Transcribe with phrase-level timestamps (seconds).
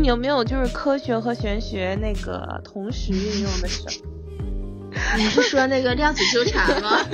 [0.00, 3.90] 你有没有就是科学和玄学那个同时运用的时候？
[5.18, 6.98] 你是说那个量子纠缠吗？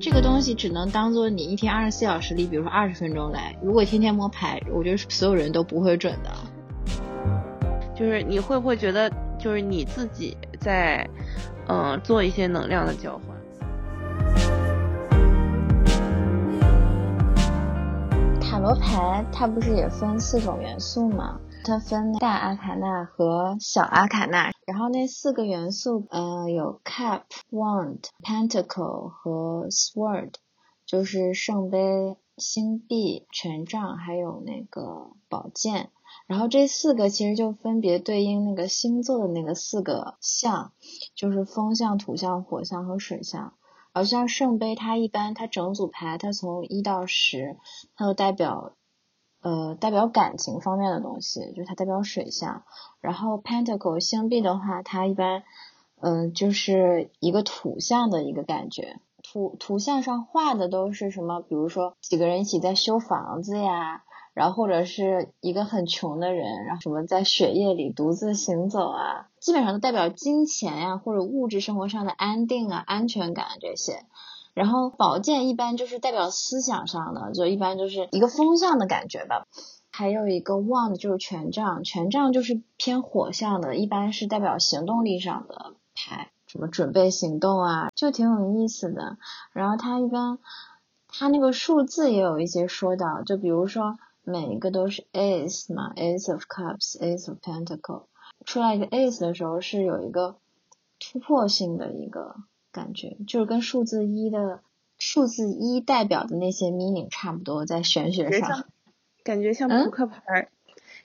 [0.00, 3.56] 这个东西只能当做你一天二十四小时里，比如说二十分钟来。
[3.62, 6.30] 如果天天摸牌，我觉得所有人都不会准的。
[7.96, 11.08] 就是你会不会觉得，就是你自己在，
[11.68, 13.31] 嗯，做一些能量的交换？
[18.62, 21.40] 罗牌它不是也分四种元素吗？
[21.64, 30.34] 它分大阿卡纳和小阿卡纳，然后那四个元素，呃，有 cup、wand、pentacle 和 sword，
[30.86, 35.90] 就是圣杯、星币、权杖，还有那个宝剑。
[36.28, 40.70] 然后这四个其实就分别对应那个星座的那个四个象，
[41.16, 43.54] 就是风象、土象、火象和水象。
[43.92, 47.56] 而像圣杯，它一般它整组牌，它从一到十，
[47.96, 48.72] 它都代表。
[49.44, 52.62] 呃，代表感情方面的东西，就是它代表水象。
[53.00, 55.42] 然后 Pentacle 星币的话，它一般，
[56.00, 59.00] 嗯，就是一个土象的一个感觉。
[59.20, 61.40] 图图像上画的都是什么？
[61.40, 64.04] 比如说几个人一起在修房子呀，
[64.34, 74.04] 然后或者是一个很穷的人，然后什么在雪夜里独自行走啊，基本上都代表金钱呀或者物质生活上的安定啊、安全感这些。
[74.54, 79.46] 然后宝剑一般就是代表思想上的，就一般就是一个风向的感觉吧。
[79.90, 89.18] 还有一个旺的就是权杖，权杖就是偏火象的，一般是代表行动力上的牌，什么准备行动啊，就挺有意思的。
[89.52, 90.38] 然后它一般，
[91.08, 98.06] 它那个数字也有一些说到，就比如说每一个都是 ace 嘛，ace of cups，ace of pentacle，
[98.44, 100.36] 出来一个 ace 的时候是有一个
[100.98, 102.36] 突破性的一个。
[102.74, 104.62] 感觉就是跟数字一的
[104.96, 108.64] 数字一代表的那些 meaning 差不多，在玄学上，
[109.22, 110.48] 感觉像扑克牌，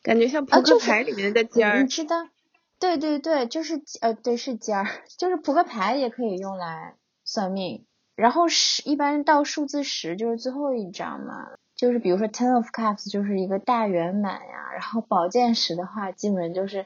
[0.01, 1.81] 感觉像扑克牌里面的尖儿。
[1.81, 2.29] 你知道？
[2.79, 6.95] 对对对，就是呃，对是尖儿，就是扑克牌也可以用来
[7.25, 7.83] 算命。
[8.16, 14.73] 然后十一般到数字十就是最后一张嘛，就是比如说 ten of cups 就是一个大圆满呀。
[14.73, 16.85] 然后宝剑十的话，基本就是，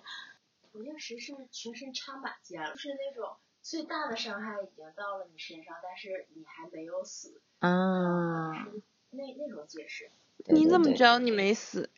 [0.71, 3.35] 宝剑十是全身插满剑，就是那种。
[3.63, 7.39] 最大的伤害已经到了你身上，但是你还没有死。
[7.59, 8.49] 啊。
[9.11, 10.09] 那那种解释。
[10.47, 11.89] 你怎么知道你没死？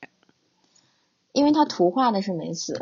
[1.31, 2.77] 因为他图画的是没死。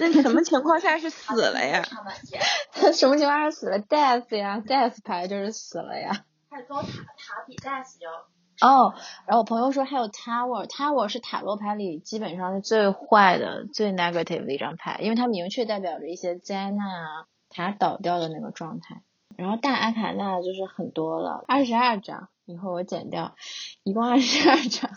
[0.00, 1.82] 那什么 情况下是死了呀？
[2.72, 6.24] 他什么情况下死了？Death 呀，Death 牌就是死了呀。
[6.48, 8.28] 还有高塔塔比 Death 要。
[8.62, 8.94] 哦，
[9.26, 17.26] 然后我朋友说还有 Tower，Tower 是塔罗牌里基本上是最坏的、最 negative 的一张牌，因为它明确代表着一些灾难啊。
[17.54, 19.02] 塔倒掉的那个状态，
[19.36, 23.34] 然后大阿卡纳就是很多了，二十二张，以后我剪掉，
[23.82, 24.90] 一共二十二张，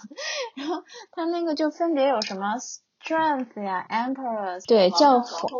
[0.56, 2.56] 然后它那个就分别有什么
[3.03, 5.52] Strength 呀，Emperor，对，教皇、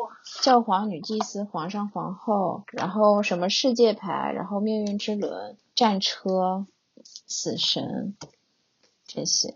[0.42, 6.66] 教皇、女祭司、皇上、皇后，然后什么世界牌，然后命运之轮、战车、
[7.28, 8.16] 死神
[9.06, 9.56] 这些，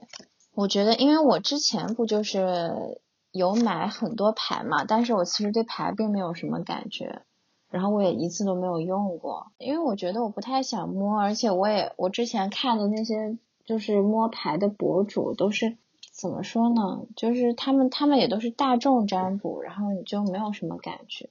[0.53, 7.21] 我觉得，因为我之前不就是有买很多牌嘛，但是我其实对牌并没有什么感觉。
[7.69, 15.77] 然后我也一次都没有用过，因为我觉得我不太想摸，而且我也我之前看的那些就是摸牌的博主都是
[16.11, 17.05] 怎么说呢？
[17.15, 21.29] 就是他们他们也都是大众占卜，然后你就没有什么感觉。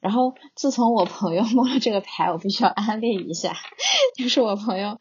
[0.00, 3.54] 然后自从我朋友摸了这个牌，我必须要安利一下，
[4.16, 4.98] 就是我朋友，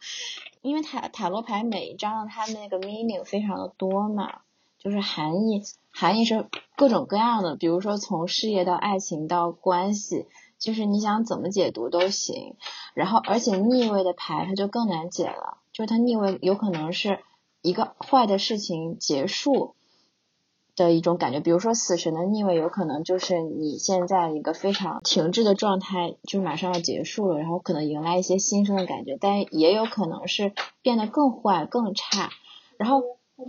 [0.62, 4.42] 因为塔塔罗牌每一张它那个 meaning 非常的多嘛，
[4.78, 10.28] 就是含义含义是各种各样的，比如说从事业到爱情到关系。
[10.60, 12.58] 就是你想怎么解读都行，
[12.94, 17.22] 然后而且逆位的牌它就更难解了，就是它逆位有可能是
[17.62, 19.76] 一个坏的事情结束
[20.86, 32.30] 的一种感觉，比如说死神的逆位有可能就是你现在一个非常停滞的状态就马上要结束了，然后可能迎来一些新生的感觉，但也有可能是变得更坏更差，
[32.78, 33.02] 然后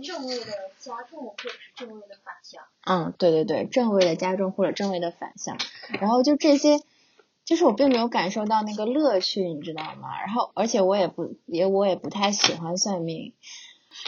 [0.03, 0.45] 正位的
[0.79, 5.57] 加重或者是正位的反向，嗯，对对对，正位的加重或者正位的反向，
[5.99, 6.79] 然后就这些。
[7.43, 10.21] 就是我并没有感受到那个乐趣，你知道吗？
[10.21, 13.33] 然后，而且我也不也我也不太喜欢算命。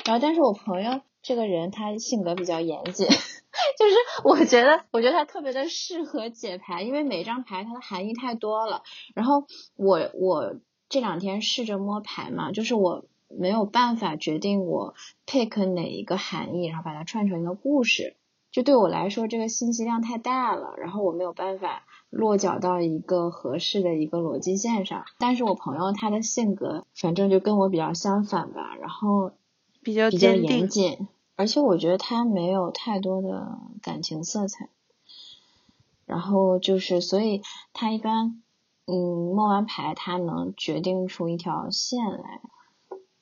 [0.05, 8.83] 然后，但是我朋友这个人他性格比较严谨， 就是我觉得我觉得他特别的适合解牌，因为每张牌它的含义太多了。
[9.15, 10.55] 然后我我
[10.89, 14.93] 这两天试着摸牌嘛，就是我没有办法决定我
[15.25, 18.17] pick 哪一个含义，然后把它串成一个故事。
[18.51, 25.05] 就对我来说，这个信息量太大了，然后我没有办法落脚到一个合适的一个逻辑线上。
[25.17, 28.75] 但是我朋友他的性格，反正就跟我比较相反吧。
[28.79, 29.31] 然后
[29.83, 30.33] 比较比较。
[30.33, 34.69] 严谨，而且我觉得他没有太多的感情色彩。
[36.05, 37.41] 然后就是，所以
[37.71, 38.41] 他一般，
[38.85, 38.93] 嗯，
[39.33, 42.41] 摸完牌他能决定出一条线来，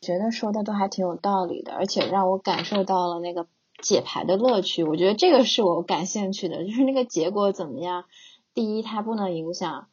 [0.02, 3.48] 觉得说的都还挺有道理的，而且让我感受到了那个
[3.82, 4.84] 解牌的乐趣。
[4.84, 8.06] 我觉得这个是我感兴趣的，就是那个结果怎么样。
[8.54, 9.88] 第一，它不能影响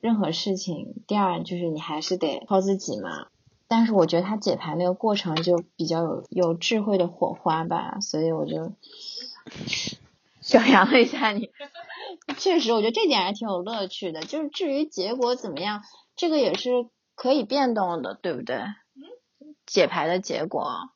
[0.00, 3.28] 任何事情；第二，就是你还是得靠自己嘛。
[3.72, 8.74] 但是我觉得他解牌那个过程就比较有有智慧的火花吧，所以我就
[10.52, 11.50] 表扬了一下你。
[12.36, 14.20] 确实，我觉得这点还挺有乐趣的。
[14.20, 15.80] 就是至于结果怎么样，
[16.16, 18.60] 这个也是可以变动的，对不对？
[19.64, 20.90] 解牌的结果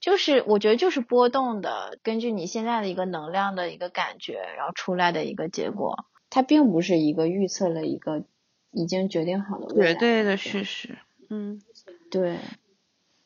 [0.00, 8.24] 就是我觉得就是波动的，根据你现在的一个能量的一个感觉，然后出来的一个结果，它并不是一个预测了一个
[8.70, 10.96] 已经决定好的未来绝对的事实，
[11.28, 11.60] 嗯，
[12.20, 12.38] 对。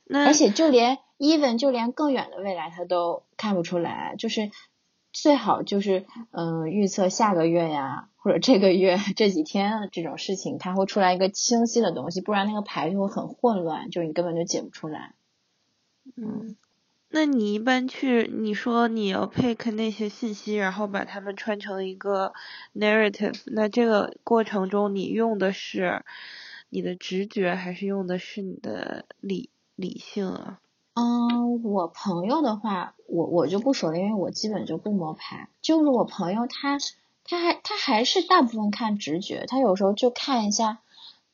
[0.05, 4.51] 那而且就连 even 就连更远的未来他都看不出来，就是
[5.13, 15.15] 最好就是嗯、呃预测下个月呀，或者这个月这几天这种事情，它会出来一个清晰的东西，不然那个牌就会很混乱，就是你根本就解不出来。
[16.17, 16.57] 嗯，
[17.11, 22.33] 那你一般去，你说你要 pick 那些信息，然后把它们串成一个
[22.75, 26.03] narrative，那这个过程中你用的是
[26.71, 30.61] 你的直觉，还是用的是你的理理性啊？
[30.95, 35.49] 嗯，我朋友的话，我我就不说了，因为我基本就不摸牌。
[35.63, 36.79] 就是我朋友他
[37.25, 40.81] 他还他还是大部分看直觉，他有时候就看一下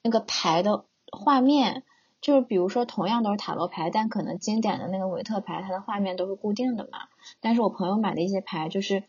[0.03, 1.83] 那个牌的画面，
[2.21, 7.09] 就是比如说同样都是塔罗牌，但可能经典的那个韦特牌，它的画面都是固定的嘛。
[7.41, 9.05] 但是我朋友买的一些牌，就是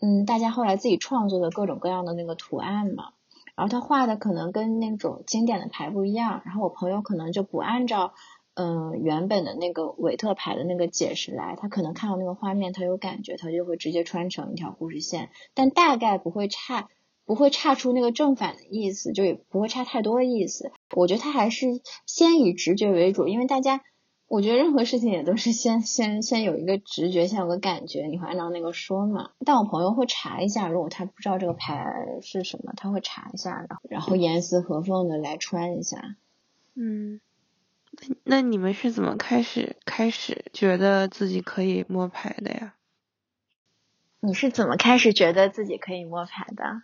[0.00, 3.12] 嗯，大家后来自己创作的各种各样的那个图案嘛。
[3.56, 8.14] 然后他画的可能跟那种经典的牌不一样，然后我朋友可能就不按照
[8.54, 16.88] 嗯，原本的那个韦特牌的那个解释来，他可能看到那个画面，他有感觉，他就会直接穿成一条故事线，但大概不会差，
[17.24, 20.70] 不会差出那个正反的意思，就也不会差太多意思。
[20.94, 21.66] 我觉得他还是
[22.06, 23.80] 先以直觉为主，因为大家，
[24.32, 29.32] 我觉得任何事情也都是先先先有一个直觉，先有个感觉，你会按照那个说嘛。
[29.44, 31.84] 但我朋友会查一下，如果他不知道这个牌
[32.22, 36.16] 是什么，他会查一下，然后然后严丝合缝的来穿一下。
[36.74, 37.20] 嗯，
[37.90, 42.74] 那那你们是怎么开始开始觉得自己可以摸牌的呀？
[44.20, 46.80] 你是怎么开始觉得自己可以摸牌的？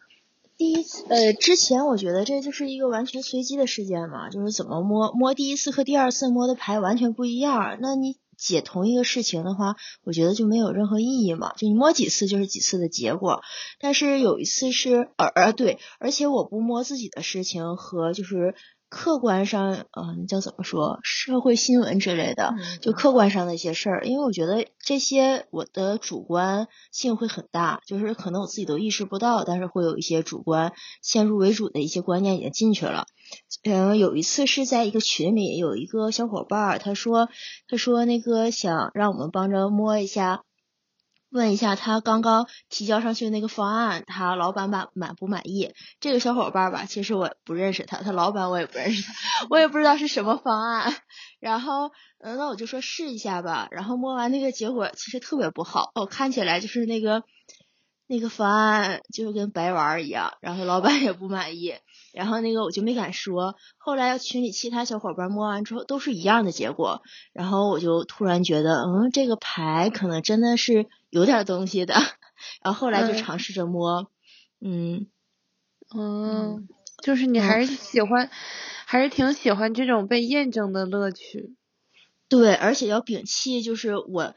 [0.58, 7.78] 第一次，呃，之前我觉得这就是一个完全随机的事件嘛，就是怎么摸摸第一次和第二次摸的牌完全不一样。
[7.80, 11.52] 那你解同一个事情的话，我觉得就没有任何意义嘛。
[11.56, 13.40] 就你摸几次就是几次的结果。
[13.78, 18.56] 但是有一次是，呃，对，而且我不摸自己的事情和就是
[18.88, 33.06] 客观上，呃，叫怎么说，社会新闻之类的，就客观上的一些事儿，因为我觉得这些我的主观性会很大，就是可能我自己都意识不到，但是会有一些主观先入为主的一些观念已经进去了。
[33.62, 37.28] 嗯，有一次是在一个群里，有一个小伙伴儿，他说，
[37.68, 40.44] 他说那个想让我们帮着摸一下。
[41.30, 45.74] 问一下他刚刚提交上去的那个方案，他老板满满不满意？
[46.00, 49.12] 这个小伙伴吧，其实我不认识他，他老板我也不认识他，
[49.50, 50.94] 我也不知道是什么方案。
[51.38, 53.68] 然后，嗯，那我就说试一下吧。
[53.70, 57.22] 然后摸完那个结果其实特别不好，哦，看起来就是那个
[58.06, 61.74] 那个方案就跟白玩一样，然后老板也不满意。
[62.14, 63.54] 然后那个我就没敢说。
[63.76, 67.02] 后来群里其他小伙伴摸完之后都是一样的结果，
[67.34, 71.94] 然后我就突然觉得，嗯，这个牌可能真的是有点东西的。
[72.62, 74.10] 然后后来就嗯尝试着摸，
[74.60, 75.08] 嗯，
[75.90, 76.62] 哦，
[77.02, 78.30] 就是你还是喜欢，
[78.86, 81.56] 还是挺喜欢这种被验证的乐趣。
[82.28, 84.34] 对，而且要摒弃就是我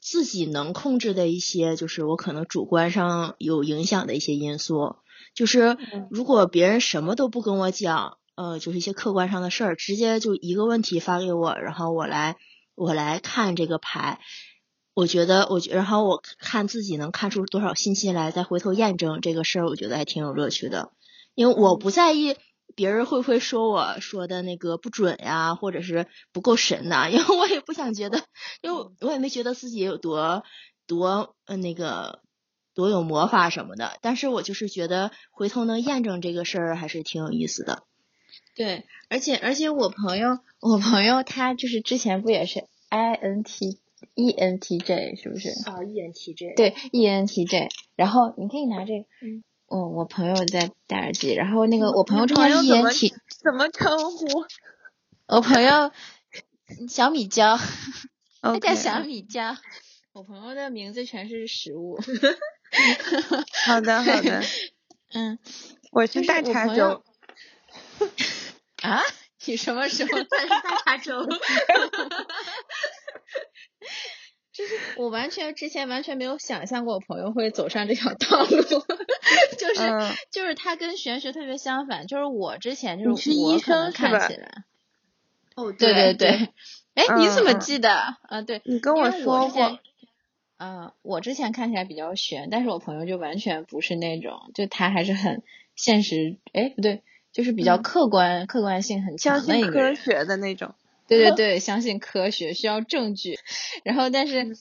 [0.00, 4.96] 自己能控制的一些，就是我可能主观上有影响的一些因素。
[5.34, 5.76] 就是
[6.10, 12.36] 如果别人什么都不跟我讲，呃，就是一些客观上的事儿，直接就一个问题发给我，然后我来
[12.74, 14.20] 我来看这个牌。
[14.98, 20.90] 我觉得，我觉，然后我看自己能看出多少信息来，再回头验证这个事儿，我觉得还挺有乐趣的。
[21.36, 22.34] 因为我不在意
[22.74, 28.24] 别人会不会说我说的那个不准呀，或者是不够神呐，因为我也不想觉得，
[28.60, 30.42] 因为我也没觉得自己有多
[30.88, 32.18] 多呃那个
[32.74, 37.84] 多有魔法什么的，但是我就是觉得回头能验证这个事儿还是挺有意思的。
[38.56, 43.78] 对，而且而且我朋友，我朋友他就是之前不也是 I N T
[44.14, 45.48] E N T J 是不是？
[45.68, 47.68] 啊，ENTJ 对，E N T J。
[47.96, 54.26] 然后你可以拿这个，嗯，哦，我朋友在戴耳机，然后那个我朋友你这个 E N 么 T，怎么称呼？
[55.26, 55.90] 我朋友
[56.88, 57.56] 小米椒，
[58.40, 59.58] 大 OK，家想你家，
[60.12, 61.98] 我朋友的名字全是食物。
[63.66, 64.42] 好的好的，
[65.14, 65.38] 嗯，
[65.92, 67.04] 我就是是大我朋碴粥。
[68.82, 69.02] 啊？
[69.46, 70.10] 你什么时候？
[70.24, 71.26] 大碴粥。
[74.58, 78.48] 就是我完全之前完全没有想象过我朋友会走上这条道路，
[79.56, 84.64] 就是、嗯就是他跟玄学特别相反，就是我之前你就是是我医可能生看起来，
[85.54, 86.28] 哦，对对对，
[86.94, 87.92] 哎，你怎么嗯嗯记得？
[88.22, 89.78] 啊，对，你跟我说过，
[90.58, 95.44] 嗯，我之前看起来比较玄，但是我朋友就完全不是那种，就他还是很
[95.76, 99.94] 现实，哎，不对，就是比较嗯客观、客观性很相信科强的一个人。
[99.94, 100.74] 学的那种。
[101.08, 103.38] 对对 对，相信科学，需要证据。
[103.82, 104.56] 然后，但是，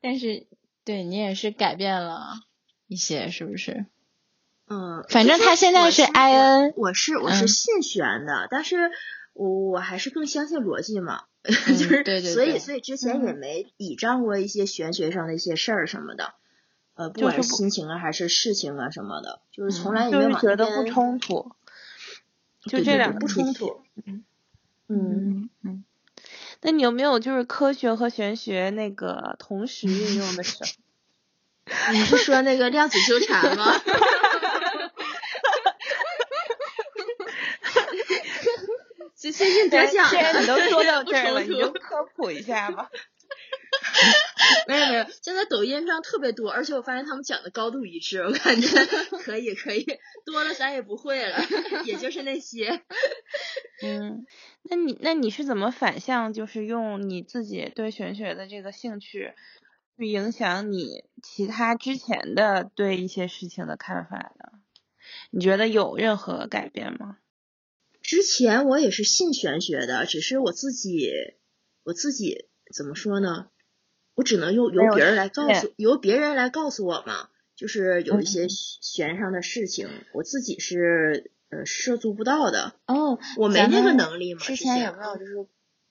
[0.00, 0.46] 但是，
[0.84, 2.40] 对你也是改变了
[2.88, 3.86] 一些，是不是？
[4.66, 7.48] 嗯，反正他现在是我是 IN 我是我是嗯。
[7.48, 8.90] 信玄的，但是
[9.32, 13.36] 我我还是更相信逻辑嘛，就嗯是对对对所以所以之前也嗯。
[13.36, 16.34] 没倚仗过一些玄学上的一些事儿什么的，
[16.94, 21.50] 呃，不管是心情啊还是事情啊什么的，就是从嗯来也没就是觉得不冲突，
[22.62, 23.82] 就这两个不冲突。
[24.06, 24.24] 嗯
[24.92, 25.84] 嗯，嗯，
[26.62, 30.70] 那你有没有就是科学和玄学那个同时运用的时候？
[31.92, 33.80] 你是说那个量子纠缠吗？
[39.16, 42.90] 这些硬既然着讲既然你都说到不这儿了， 你就科普一下吧。
[44.68, 48.68] 没有没有，现在抖音上特别多，而且我发现他们讲的高度一致，我感觉
[49.22, 49.84] 可以可以，
[50.24, 51.38] 多了咱也不会了，
[51.86, 52.82] 也就是那些。
[53.82, 54.26] 嗯，
[54.62, 59.32] 那你那你是怎么反向，就是用你自己对玄学的这个兴趣，
[59.96, 64.52] 去影响你其他之前的对一些事情的看法的？
[65.30, 67.18] 你觉得有任何改变吗？
[68.02, 71.10] 之前我也是信玄学的，只是我自己
[71.84, 73.48] 我自己怎么说呢？
[74.14, 77.28] 我只能用由别人来告诉，由别人来告诉我嘛。
[77.56, 84.40] 就是有一些悬上的事情，我自己是呃涉足不到的，哦，我没那个能力嘛。
[84.40, 85.34] 之之前有没有就是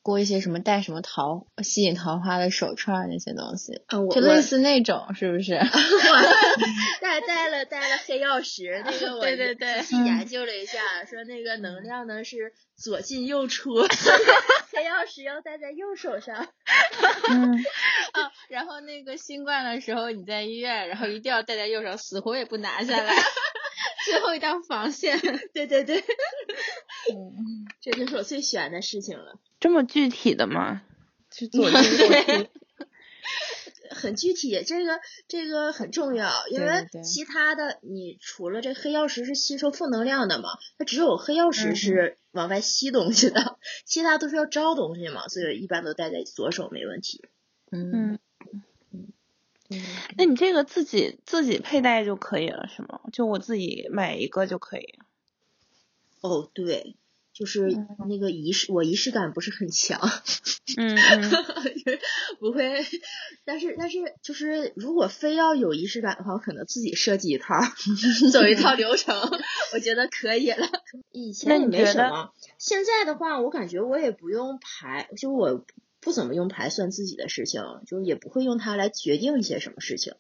[0.10, 3.82] 过一些什么带什么桃吸引桃花的手串儿那些东西？
[3.88, 5.54] 啊，我我就类似那种，是不是？
[7.02, 13.76] 带带了带了黑曜石，那个我 对对对仔细研究了一下，说那个能量呢是左进右出，
[14.74, 16.48] 黑曜石要戴在右手上。
[17.30, 17.54] 嗯，
[18.14, 23.14] 啊，然后那个新冠的时候你在医院，然后一定要戴在右手，死活也不拿下来，
[24.06, 25.20] 最后一道防线。
[25.54, 26.04] 对对对，
[27.14, 30.82] 嗯，这就是我最喜欢的事情了，这么具体的吗？
[31.32, 31.98] 是左进右
[32.44, 32.50] 出？
[33.92, 47.26] 很具体，这个这个很重要，因为其他的你除了这黑曜石是吸收负能量的嘛，它只有黑曜石嗯是往外吸东西的，其他都是要招东西嘛，所以一般都戴在左手没问题。
[47.72, 48.20] 嗯
[48.92, 49.82] 嗯，
[50.18, 53.02] 那你这个自己自己佩戴就可以了是吗？
[53.12, 55.00] 就我自己买一个就可以。
[56.22, 56.96] 哦，对，
[57.34, 60.00] 就是嗯那个仪式，我仪式感不是很强，
[60.78, 61.32] 嗯嗯
[62.40, 62.86] 不会，
[63.46, 67.56] 但是但是就是如果非要有仪式感的话，我可能自己设计一套，
[68.32, 69.16] 走一套流程，
[69.74, 70.68] 我觉得可以了。
[71.12, 75.66] 以前也没什么，现在的话，我感觉我也不用牌，就我
[76.02, 80.14] 不怎么用牌算自己的事情，就是也不会用它来决定一些什么事情。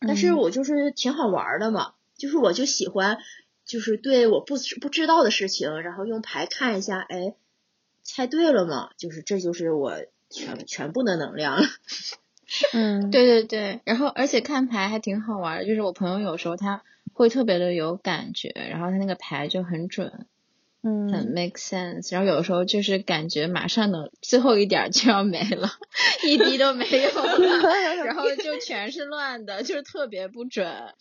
[0.00, 3.18] 但是嗯我就是挺好玩儿的嘛，就是我就喜欢，
[3.66, 7.34] 就是对我不不知道的事情，然后用牌看一下，哎，
[8.02, 8.90] 猜对了吗？
[8.96, 9.96] 就是这就是我
[10.30, 11.60] 全全部的能量。
[12.72, 16.82] 嗯， 对对对，然后而且看牌还挺好玩的，就是我朋友有时候他
[17.12, 20.26] 会特别的有感觉，然后他那个牌就很准，
[20.82, 25.68] 嗯很嗯 make sense，然后有的时候就是感觉马上能最后一点儿就要没了，
[26.24, 30.94] 一滴都没有了， 然后就全是乱的，就是特别不准，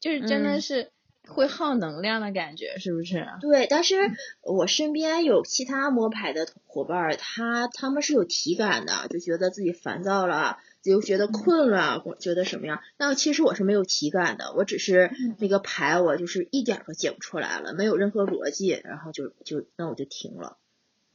[0.00, 0.90] 就是真的嗯是
[1.28, 3.26] 会耗能量的感觉，是不是？
[3.40, 3.96] 对，但是
[4.42, 12.80] 我身边有其他摸牌的伙伴儿，他他们是有体感的，就觉得自己烦躁了，就觉得困了，或觉得什么样。
[12.96, 20.56] 但其实我是没有体感的，我只是那个牌我就是一点儿都解不出来了，没有任何逻辑，然后就就那我就停了。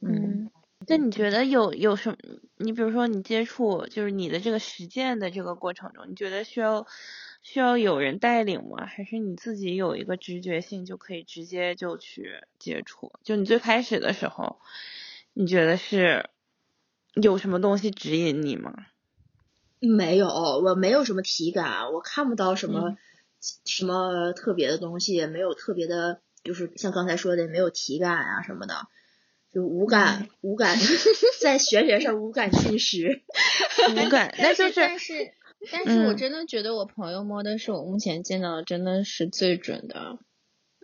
[0.00, 0.50] 嗯，
[0.86, 2.16] 那你觉得有有什么？
[2.56, 6.86] 你比如说你接触就是你的这个实践的这个过程中，你觉得需要
[7.44, 8.86] 需要有人带领吗？
[8.86, 13.12] 还是你自己有一个直觉性就可以直接就去接触？
[13.22, 14.58] 就你最开始的时候，
[15.34, 16.30] 你觉得是
[17.14, 18.74] 有什么东西指引你吗？
[19.78, 22.96] 没有，我没有什么体感，我看不到什么、嗯
[23.66, 28.88] 什么特别的东西，也没有特别的，就是像刚才说的，没有体感啊什么的。
[29.52, 30.78] 就无感无感，
[31.42, 33.20] 在玄学上无感侵蚀。
[33.92, 35.34] 无感， 那就是但是
[35.72, 36.16] 但是我嗯。
[36.16, 40.18] 真的觉得我朋友摸的是我目前见到的真的是最准的。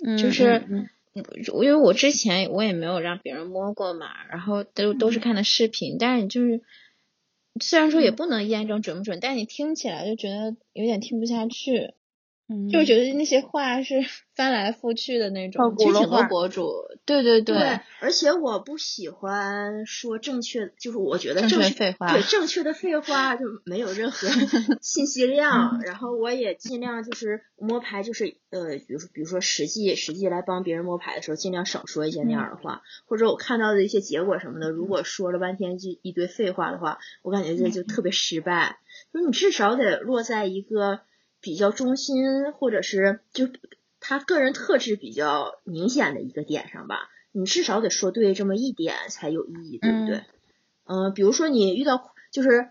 [0.04, 0.88] 嗯就是嗯。
[1.12, 6.62] 因为我之前我也没有让别人摸过嘛，然后都都是看的视频，但是你就是
[7.60, 11.94] 虽然说也不能验证准不准，但你听起来就觉得有点听不下去，
[12.50, 14.00] 嗯，就觉得那些话是
[14.34, 15.76] 翻来覆去的那种。
[15.78, 16.68] 其实挺多博主，
[17.06, 17.56] 对对对，
[18.00, 24.26] 而且我不喜欢说正确，就是我觉得正正确确废话对正确的废话就没有任何
[24.82, 25.80] 信息量。
[25.84, 38.78] 然后我也尽量就是摸牌，就是呃，比如说比如说实际实际来帮别人摸牌的时候，尽量少说一些那样的话，或者我看到的一些结果什么的，如果说了半天就一堆废话的话，我感觉这就特别失败。
[39.12, 41.00] 就是你至少得落在一个
[41.40, 43.48] 比较中心，或者是就
[43.98, 50.24] 他个人特质比较明显的一个点上吧，你至少得说对这么一点才有意义，对不对？
[50.86, 52.70] 嗯、比如说你遇到就是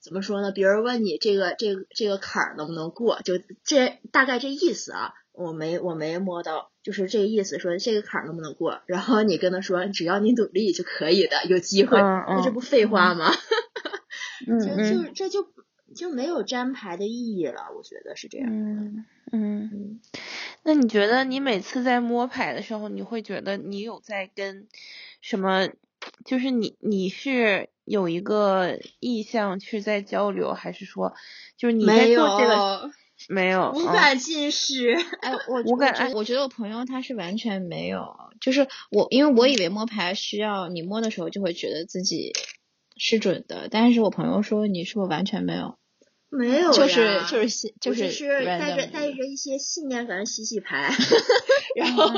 [0.00, 0.52] 怎么说呢？
[0.52, 13.32] 别人问你这个这个这个坎儿能不能过，就这大概这意思啊，我没我没摸到，就是这个意思，说这个坎儿能不能过，然后你跟他说只要你努力就可以的，有机会，嗯嗯那这不废话吗？
[14.46, 15.42] 就嗯就就这就
[15.94, 18.48] 就没有粘牌的意义了，我觉得是这样。
[18.50, 20.00] 嗯嗯，嗯，
[20.62, 24.68] 那你觉得你每次在摸牌的时候，你会觉得你有在跟
[25.20, 25.68] 什么？
[26.26, 31.14] 就是你你是有一个意向去在交流，还是说
[31.56, 32.90] 就是你在做这个
[33.30, 33.70] 没有？
[33.70, 34.94] 嗯无法近视。
[35.22, 42.34] 哎，我我 感我觉得我觉得我朋友他是完全没有，就是我，因为我以为摸牌需要你摸的时候就会觉得自己
[42.98, 45.78] 是准的，但是我朋友说你是不是完全没有？
[46.30, 50.90] 没有就是就是信就是是带着带着一些信念感洗洗牌，
[51.76, 52.10] 然后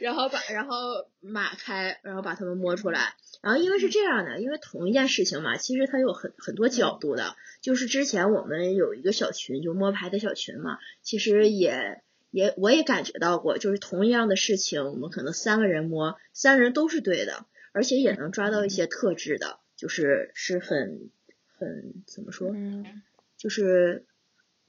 [0.00, 3.14] 然后把然后码开，然后把它们摸出来。
[3.42, 7.36] 然后因为是这样的，因为同一件事情嘛，其实它有很很多角度的。
[7.60, 21.10] 就是之前我们有一个小群，就摸牌的小群嘛，其实也也我也感觉到过，就是同样的事情，我们可能三个人摸，三个人都是对的，而且也能抓到一些特质的，就是是很
[21.58, 22.50] 很怎么说？
[22.54, 23.02] 嗯
[23.36, 24.06] 就是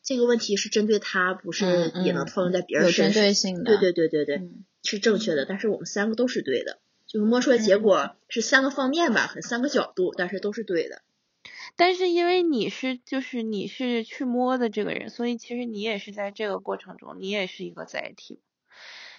[0.02, 3.24] 这个问题是针对他，不是也能套用在别人有针身上。
[3.24, 3.78] 对性的。
[3.78, 4.50] 对对对对
[4.84, 5.46] 是正确的。
[5.46, 11.02] 但是我们三个都是对的，就是摸出来结果是三个方面吧，很三个角度，但是都是对的。
[11.76, 18.40] 但是因为你是就是你是去摸的这个人，所以其实你也是在这个过程中，你也是一个载体。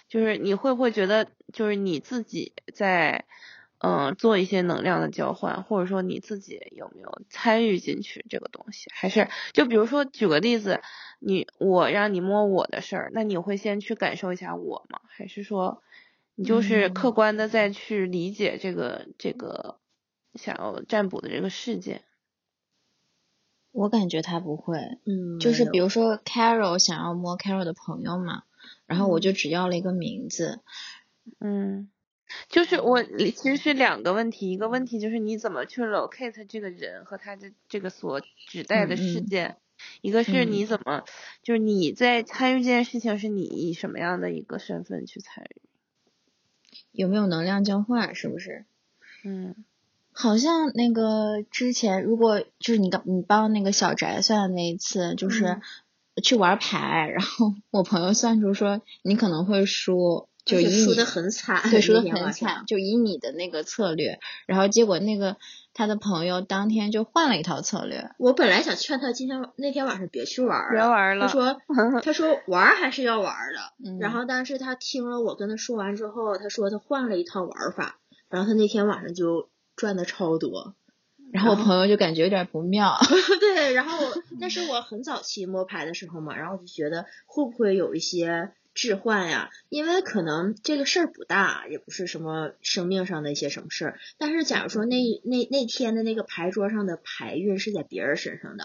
[0.09, 3.25] 就是你会不会觉得，就是你自己在
[3.79, 8.89] 嗯、呃做一些能量的交换，或者说你自己有没有参与进去这个东西？
[8.93, 10.81] 还是就比如说举个例子，
[11.19, 15.01] 你我让你摸我的事儿，那你会先去感受一下我吗？
[15.07, 15.81] 还是说
[16.35, 19.79] 你就是客嗯观的再去理解这个这个
[20.35, 22.03] 想要占卜的这个事件？
[23.71, 28.43] 我感觉他不会，嗯，就是比如说 Carol 想要摸 Carol 的朋友嘛，
[28.87, 30.61] 然后我就只要了一个名字，
[31.39, 31.89] 嗯，
[32.47, 39.57] 就是我其实是两个问题，一个问题就是你怎么去 locate 这个人和他的这个所指代的事件，
[40.01, 40.51] 一个是嗯。
[40.51, 41.03] 你怎么，
[41.43, 45.61] 就是你在参与这件事情，是你以什么样的一个身份去参与？
[46.91, 48.65] 有没有能量交换，是不是？
[49.23, 49.55] 嗯。
[50.11, 55.61] 好像那个之前，如果就是你刚你帮那个小翟算的那一次，就是嗯。
[56.21, 65.37] 去玩牌，然后我朋友算出说你可能会输，就输的很惨，对， 输那的很惨，就以你的那个策略，然后结果那个
[65.73, 71.61] 他的朋友当天就换了一套策略，我本来想劝他今天晚那天晚上别去玩别玩了他说
[72.03, 77.99] 他说玩还是要玩的，嗯然后但是他听了我跟他说完之后，他说他换了一套玩法，
[78.29, 80.75] 然后他那天晚上就赚的超多。
[81.31, 82.97] 然后我朋友就感觉有点不妙，
[83.39, 83.99] 对，然后
[84.39, 89.49] 那是我很早期摸牌的时候嘛，然后我就觉得会不会有一些置换呀？
[89.69, 98.63] 因为可能这个事儿不大，也不是什么生命上的一些什么事儿，但是假如说那那那天的那个牌桌上的牌运是在别人身上的，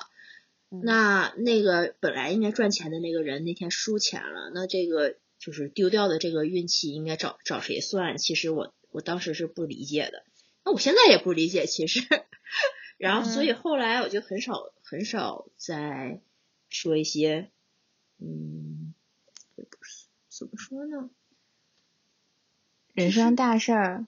[0.70, 8.16] 嗯那那个本来应该赚钱的那个人那天输钱了，那这个就是丢掉的这个运气应该找找谁算？
[8.16, 10.24] 其实我我当时是不理解的，
[10.64, 12.00] 那我现在也不理解，其实。
[12.96, 16.20] 然后，所以后来我就很少很少再
[16.68, 17.50] 说一些，
[18.20, 18.93] 嗯，
[20.36, 21.10] 怎么说呢，
[22.92, 24.06] 人生大事儿，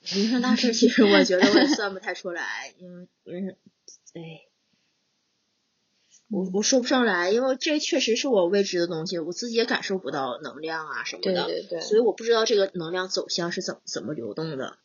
[0.00, 3.56] 人生大事，其实我觉得我也算不太出来，因为人生，
[4.14, 4.46] 哎，
[6.28, 14.78] 我我说不上来，因为这确实是我未知的东西，我自己也感受不到能量啊什么的，对对对所以我不知道这个能量走向是怎么怎么流动的。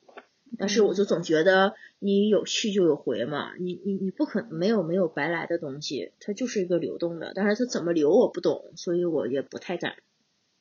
[0.57, 9.95] 但是我就总觉得你有去就有回嘛，你你你不可能没有没有白来的东西，它就是一个流动的，但是它怎么流我不懂，所以我也不太敢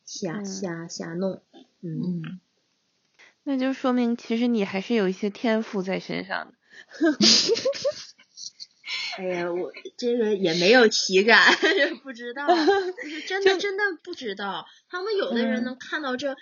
[0.05, 1.43] 瞎嗯瞎瞎弄。
[1.83, 2.41] 嗯，嗯，
[3.45, 6.55] 那就说明其实你还是有一些天赋在身上的。
[9.19, 11.55] 哎呀，我这个也没有体感，
[12.03, 14.67] 不知道，就是真的 真的不知道。
[14.89, 16.37] 他们有的人嗯能看到这，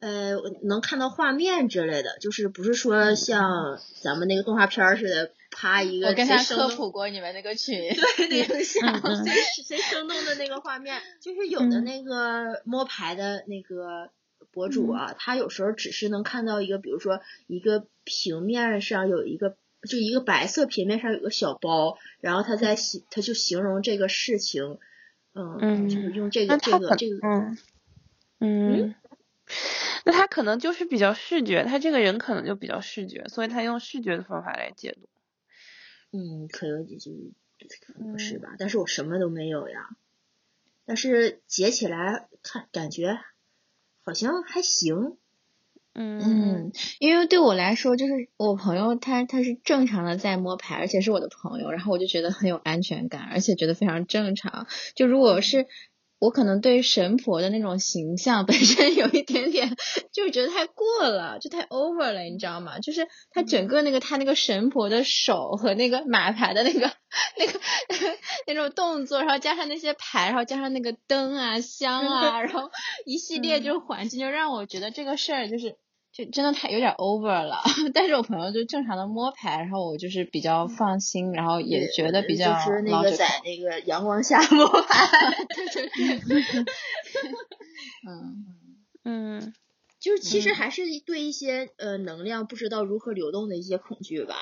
[0.00, 7.78] 呃，能看到画面之类的，就是不是说像咱们那个动画片儿似的，啪一个我跟他科普过你们那个群，
[8.18, 9.32] 对那个像嗯嗯谁
[9.64, 14.10] 谁生动的那个画面，就是有的嗯那个摸牌的那个
[14.50, 19.56] 博主啊，他有时候只是能看到一个，比如说一个平面上有一个。
[19.86, 24.78] 就一个白色平面上有个小包，然后他在形，他就形容这个事情，
[25.34, 27.58] 嗯，嗯就是用这个这个这个，嗯
[28.40, 28.94] 嗯，
[30.06, 35.06] 那他可能就是比较视觉，他这个人可能就比较视觉，所以他用视觉的方法来解读。
[36.16, 37.32] 嗯，可有几句
[38.12, 38.54] 不是嗯吧？
[38.56, 39.88] 但是我什么都没有呀，
[40.84, 43.18] 但是解起来看感觉
[44.04, 45.16] 好像还行，
[45.92, 54.68] 嗯嗯，因为对我来说，就是我朋友他他是正常的在摸牌，而且是我的朋友，然后我就觉得很有安全感，而且觉得非常正常。
[54.94, 55.66] 就如果是
[56.24, 59.76] 我可能对神婆的那种形象本身有一点点，
[60.10, 62.78] 就是觉得太过了，就太 over 了，你知道吗？
[62.78, 66.90] 就是他整个那个他那个神婆的手和那个马牌的那个
[67.38, 67.60] 那个
[68.46, 72.70] 那种动作，然后加上那些牌，然后加上那个灯啊香啊，然后
[73.04, 75.76] 一系列就是环境，就让我觉得这个事儿就是。
[76.14, 77.56] 就真的太有点 over 了，
[77.92, 85.08] 但是我朋友就正常的摸牌，然后我就是比较放心，然后也觉得比较就是那个在那个阳光下摸 牌，
[88.08, 88.46] 嗯。
[89.06, 89.52] 嗯
[90.00, 90.54] 就是其实嗯。
[90.54, 94.34] 还是对一些呃能量不知道如何流动的一些恐惧吧。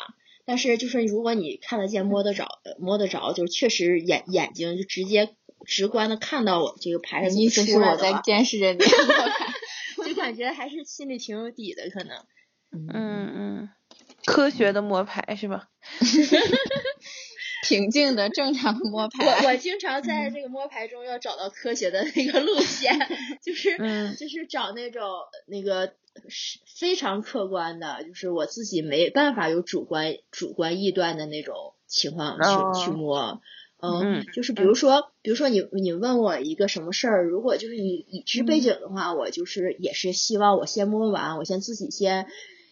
[0.44, 8.80] 但是就是如果你看得见摸得着，呃摸得着，就是确实眼眼睛就直接直观的看到我这个牌是怎么意思是我在监视着你
[10.22, 12.16] 感觉还是心里挺有底的，可能。
[12.70, 12.88] 嗯
[13.34, 13.68] 嗯，
[14.24, 15.68] 科学的摸牌是吧？
[17.68, 22.98] 平静的正常的摸我牌，我我经常在这个摸牌中要找到科学的那个路线，
[23.44, 25.02] 就是、嗯就是找那种
[25.46, 25.94] 那个
[26.28, 33.40] 是非常客观的，就是我自己没办法有主观主观臆断的那种情况去、哦去摸。
[33.82, 42.28] 嗯嗯，就是比如说，比如说你你问我一个什么事儿，如果就是已已知背景的话，我就是也是希望我先摸完，我先自己先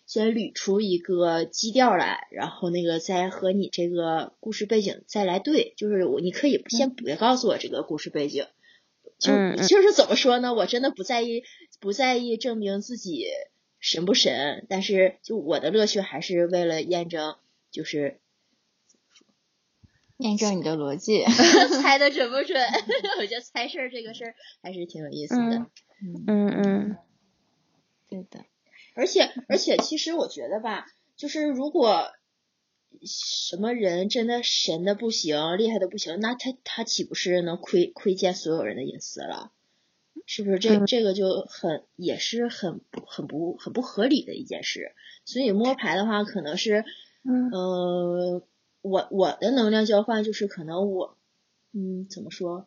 [0.07, 8.47] 先捋出一个基调来，然后那个再和你这个故事背景再来对，就是我你可以先别告诉我这个故事背景，
[9.19, 9.33] 就
[9.67, 10.55] 就是怎么说呢？
[10.55, 11.43] 我真的不在意
[11.81, 13.27] 不在意证明自己
[13.81, 17.35] 神不神，但是就我的乐趣还是为了验证，
[17.73, 18.21] 就是
[20.21, 21.25] 验证你的逻辑。
[21.83, 22.61] 猜的准不准？
[23.21, 25.67] 我觉得猜事儿这个事儿还是挺有意思的。
[26.03, 26.97] 嗯嗯嗯
[28.09, 28.45] 对的，
[28.95, 32.11] 而且而且，其实我觉得吧，就是如果
[33.07, 39.53] 什么人真的神的不行，厉害的不行，那他他岂不是能窥窥见所有人的隐私了？
[40.27, 44.93] 是不是这嗯这个就很也是很不很不很不合理的一件事？
[45.25, 46.85] 所以摸牌的话，可能是
[47.25, 48.43] 嗯呃，
[48.83, 51.17] 我我的能量交换就是可能我，
[51.73, 52.67] 嗯，怎么说？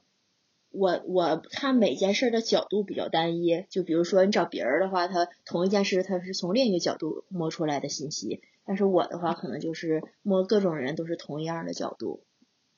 [0.70, 12.24] 我我看每件事的角度比较单一，就比如说你找别人的话，他同一件事他是从另一个角度摸出来的信息，但是我的话可能就是摸各种人都是同一样的角度，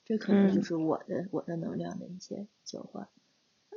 [0.03, 3.07] 这可能就嗯是我的、我的能量的一些交换。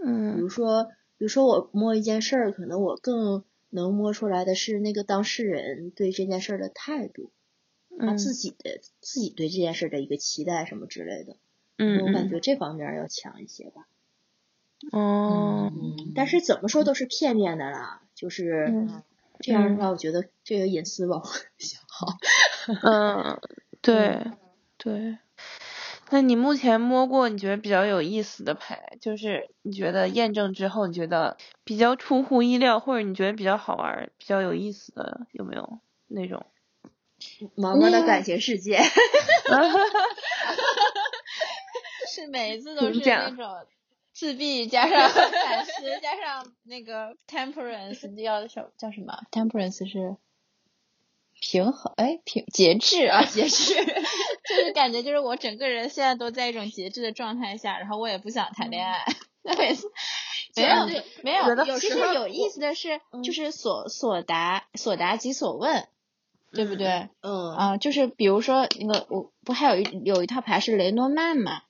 [0.05, 0.85] 嗯比嗯如说，
[1.16, 7.31] 比如说我摸一件事儿，可能我更能摸出来的是那个当事人对这件事儿的态度。
[7.98, 11.37] 他嗯自己的自己对这件事的一个期待什么之类的，
[12.06, 13.87] 我感觉这方面要强一些吧。
[14.92, 19.02] 哦嗯，但是怎么说都是片面的啦，就是嗯
[19.40, 22.16] 这样的话，我觉得这个隐私保护 比较好。
[22.82, 23.40] 嗯
[23.82, 24.24] 对
[24.76, 25.18] 对。
[26.11, 36.46] 那你目前摸过你觉得比较有意思的牌，就是你觉得验证之后你觉得比较出乎意料，或者你觉得比较好玩、比较有意思的，有没有那种？
[37.54, 38.78] 毛毛的感情世界，
[42.09, 43.66] 是每一次都是那种
[44.12, 50.16] 自闭加上反思加上那个 temperance 叫什叫什么？temperance 是
[51.40, 53.74] 平衡，哎，平节制啊，节制，
[54.48, 59.04] 就是感觉就是我整个人现在都在一种节制的状态下，然后我也不想谈恋爱，
[59.42, 59.90] 那 每次。
[60.57, 65.87] 没有对没有，其实有时候有意思的是，嗯就是所所答所答即所问，
[66.52, 67.08] 对不对？
[67.20, 71.62] 嗯啊、就是比如说那个我不还有一有一套牌是雷诺曼嘛？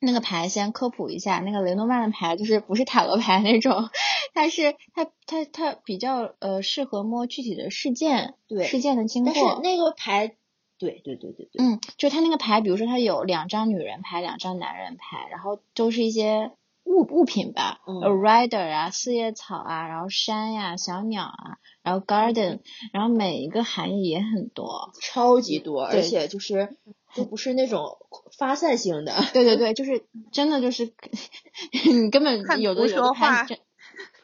[0.00, 3.88] 那个牌先科普一下，那个雷诺曼的牌就是不是塔罗牌那种，
[4.32, 9.60] 它是它它它比较呃适合摸具体的事件，对事件的经过但是。
[9.60, 10.36] 那个牌，
[10.78, 16.52] 对对对对对，嗯，就它那个牌，比如说它有两张女人牌，两张男人牌，然后都是一些
[16.88, 22.60] 物物品吧，嗯 rider 啊，四叶草啊，然后山呀、小鸟啊，然后 garden，
[22.92, 24.90] 然后每一个含义也很多。
[25.00, 26.76] 超级多，而且就是
[27.14, 27.98] 都不是那种
[28.38, 29.14] 发散性的。
[29.32, 30.92] 对对对，就是真的就是
[31.92, 33.56] 你根本看有的有图说话的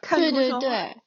[0.01, 0.97] 牌真对对对，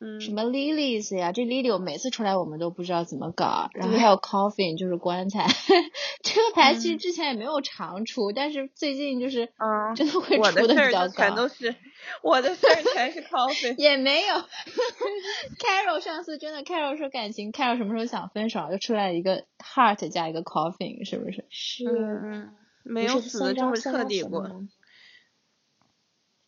[0.00, 5.46] 嗯，什么 lilies 呀，这 lily 我每次出来我们都不知道怎么搞，然后还有 coffin 就是棺材，
[6.22, 11.48] 这个牌其实嗯之前也没有常出，但是最近就是嗯真的会出的比较事儿就全都。
[11.48, 11.74] 是
[12.22, 13.74] 我的事儿全是 coffee。
[13.78, 14.34] 也没有，
[15.58, 21.44] Carol 上次真的，Carol 说感情，Carol 什么时候想分手，就出来一个 heart 加一个 coffin，是不是？
[21.50, 22.50] 是
[22.84, 24.48] 没有死的这么彻底过。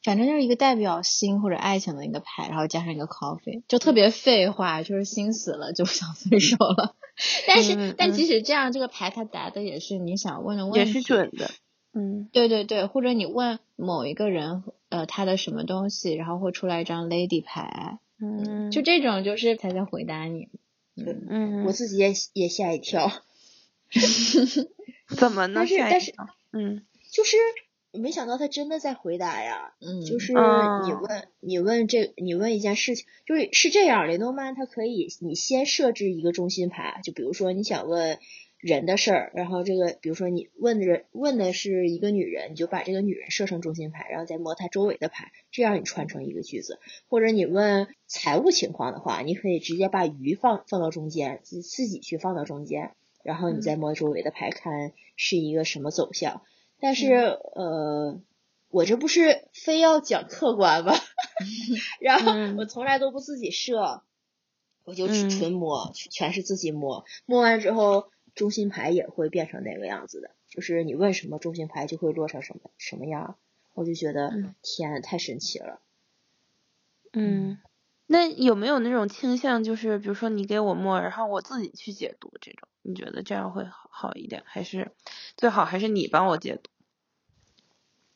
[0.02, 6.96] 反正就是一个代表心或者爱情的一个牌，然后加上一个 coffee，就特别废话，就是心死了就想分手了。
[7.46, 11.50] 但是，但即使这样，这个牌它答的也是你想问的问题，也是准的。
[11.92, 20.48] 嗯对对对，或者你问某一个人，呃，他的什么东西，然后会出来一张 lady 牌，嗯，就这种就是他在回答你。
[20.96, 23.10] 嗯，嗯，我自己也也吓一跳，
[25.08, 25.54] 怎么呢？
[25.56, 26.14] 但是但是
[26.52, 27.36] 嗯就是
[27.92, 29.74] 没想到他真的在回答呀。
[29.80, 38.18] 嗯就是嗯你问你问这你问一件事情，就是是这样，雷诺曼他可以你先设置一个中心牌，就比如说你想问
[38.58, 46.78] 人的事儿，然后这个比如说你问的人问的是一个女人，你就把这个女人设成中心牌，然后再摸她周围的牌，这样你串成一个句子。
[47.08, 52.92] 或者你问财务情况的话，你可以直接把鱼放放到中间，自自己去放到中间，
[53.24, 56.42] 然后你再摸周围的牌，看是一个什么走向。
[56.80, 58.20] 但是、呃，
[58.70, 60.92] 我这不是非要讲客观吗？
[62.00, 64.02] 然后嗯我从来都不自己设，
[64.84, 67.04] 我就嗯纯摸，全是自己摸。
[67.26, 73.36] 摸完之后，中心牌也会变成那个样子的，就是你问什么，中心牌就会落成什么什么样。
[73.74, 75.80] 我就觉得、嗯天，太神奇了。
[77.12, 77.58] 嗯，
[78.12, 82.68] 那有没有那种倾向，就是比如说你给我默，然后我自己去解读这种？
[82.82, 84.90] 你觉得这样会好一点，还是
[85.36, 86.70] 最好还是你帮我解读？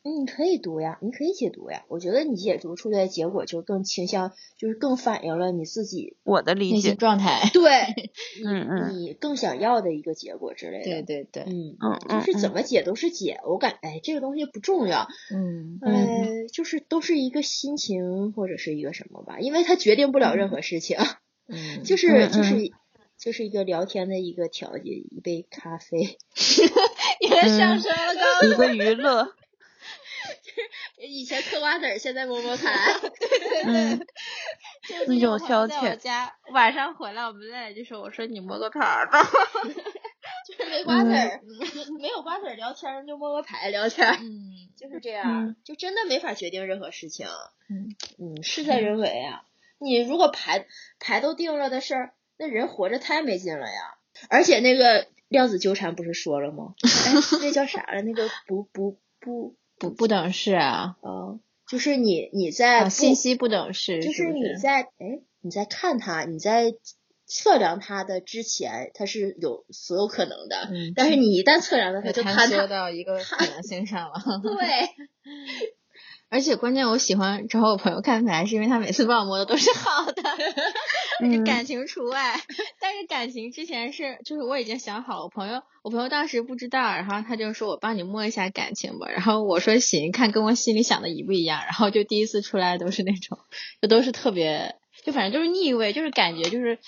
[0.05, 1.83] 嗯，你可以读呀，你可以解读呀。
[1.89, 7.41] 我觉得你解读出来的结果就更倾向，就是更反映了你自己我的理解，状态。
[7.55, 7.63] 对
[8.39, 10.85] 你嗯嗯你更想要的一个结果之类的。
[10.85, 20.99] 对对对，嗯，嗯嗯就是怎嗯么解都是解，我感哎这个东西不重要，嗯呃，就是都是一个心情或者是一个什么吧，因为它决定不了任何事情，
[21.49, 22.71] 嗯，就是嗯就是嗯
[23.17, 26.19] 就是一个聊天的一个调节，一杯咖啡，
[27.21, 29.33] 也上升了高一个娱乐，
[31.07, 32.73] 以前嗑瓜子儿，现在摸摸 牌，
[33.67, 34.07] 嗯，
[35.09, 39.23] 那种消遣家晚上回来，我们在就说，我说你摸个牌儿吧。
[40.47, 41.41] 就是没瓜子儿，
[42.01, 47.27] 没有瓜子儿聊天就摸摸牌聊天，嗯就是这样嗯，就真的没法决定任何事情。
[47.71, 49.45] 嗯嗯，事在人为啊。
[49.79, 50.67] 你如果牌
[50.99, 53.97] 牌都定了的事儿，那人活着太没劲了呀。
[54.29, 56.75] 而且那个量子纠缠不是说了吗？
[56.83, 58.03] 哎，那叫啥了？
[58.03, 66.73] 那个不不不，不不等式啊，嗯，就是你你在啊信息不等式，就是你在哎你在看它，你在
[67.27, 70.69] 测量它的之前，它是有所有可能的。
[70.71, 72.47] 嗯但是你一旦测量了它，就探坍塌。
[72.47, 74.15] 修到一个可能性上了。
[74.43, 74.59] 对，
[76.35, 80.23] 而且关键，我喜欢找我朋友看牌，是因为他每次帮我摸的都是好的，
[81.23, 82.35] 嗯感情除外。
[82.81, 93.39] 但是感情之前是，就是我已经想好了，我朋友我朋友当时不知道，然后他就说我帮你摸一下感情吧，然后我说行，看跟我心里想的一不一样，然后就第一次出来都是那种，
[93.81, 96.81] 就都是特别，就反正就是逆位，就是感觉就是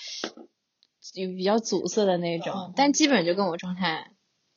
[1.13, 4.11] 有比较阻塞的那种，但基本就跟我状态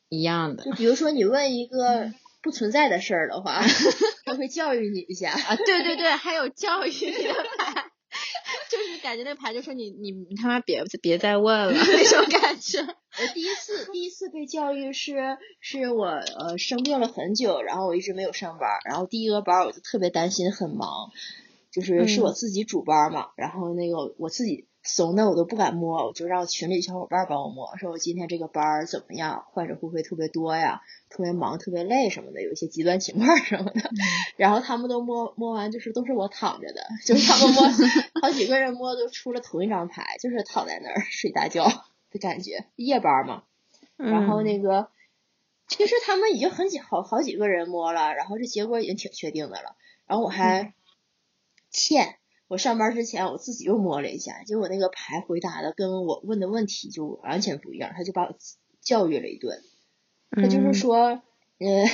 [0.09, 2.11] 一样的就比如说你问一个
[2.43, 3.61] 不存在的事儿的话，
[4.31, 5.31] 他会教育你一下。
[5.31, 7.85] 啊，对对对，还有教育你 的牌，
[8.69, 12.79] 就是感觉那牌就说你你你他妈别别再问了那种感觉。
[12.81, 21.11] 我 第一次第一次被教育是是我呃生病了很久，然后我一直没有上班儿，然后第一个班儿我就特别担心，很忙，
[21.71, 33.89] 就是是我自己主班儿嘛，然后那个我自己怂的我都不敢摸，我就让群里小伙伴儿帮我摸，说我今天这个班儿怎么样，患者会不会特别多呀，特别忙特别累什么的，有一些极端情况什么的，
[34.37, 37.63] 然后他们都摸摸完，就是都是我躺着的，就是他们摸
[38.21, 41.67] 好几个人摸都出了同一张牌，就是躺在那儿睡大觉。
[42.13, 43.43] 的感觉，夜班嘛。
[43.95, 44.89] 然后那个，
[45.65, 49.77] 其实他们已经很几好好几个人摸了，然后这结果已经挺确定的了。
[50.07, 50.73] 然后我还
[51.69, 52.17] 欠，
[52.51, 58.35] 我上班之前我自己又摸了一下，结果那个牌回答的跟我问的问题就完全不一样，他就把我
[58.81, 59.61] 教育了一顿。
[60.31, 61.21] 他就是说，
[61.59, 61.85] 呃，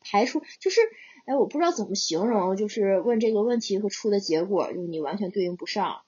[0.00, 0.78] 排除就是，
[1.24, 6.02] 哎，我不知道怎么形容，就是问这个问题和出的结果，就是你完全对应不上。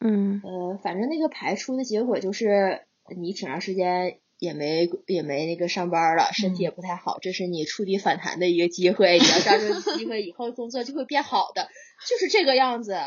[0.00, 0.42] 嗯。
[0.42, 2.82] 呃，反正那个排出的结果就是
[3.16, 4.18] 你挺长时间。
[4.40, 11.68] 也没也没那个上班了，身体也不太好，这是你触底反弹的一个机会，你要抓住机会，以后工作就会变好的，
[12.08, 12.98] 就是这个样子。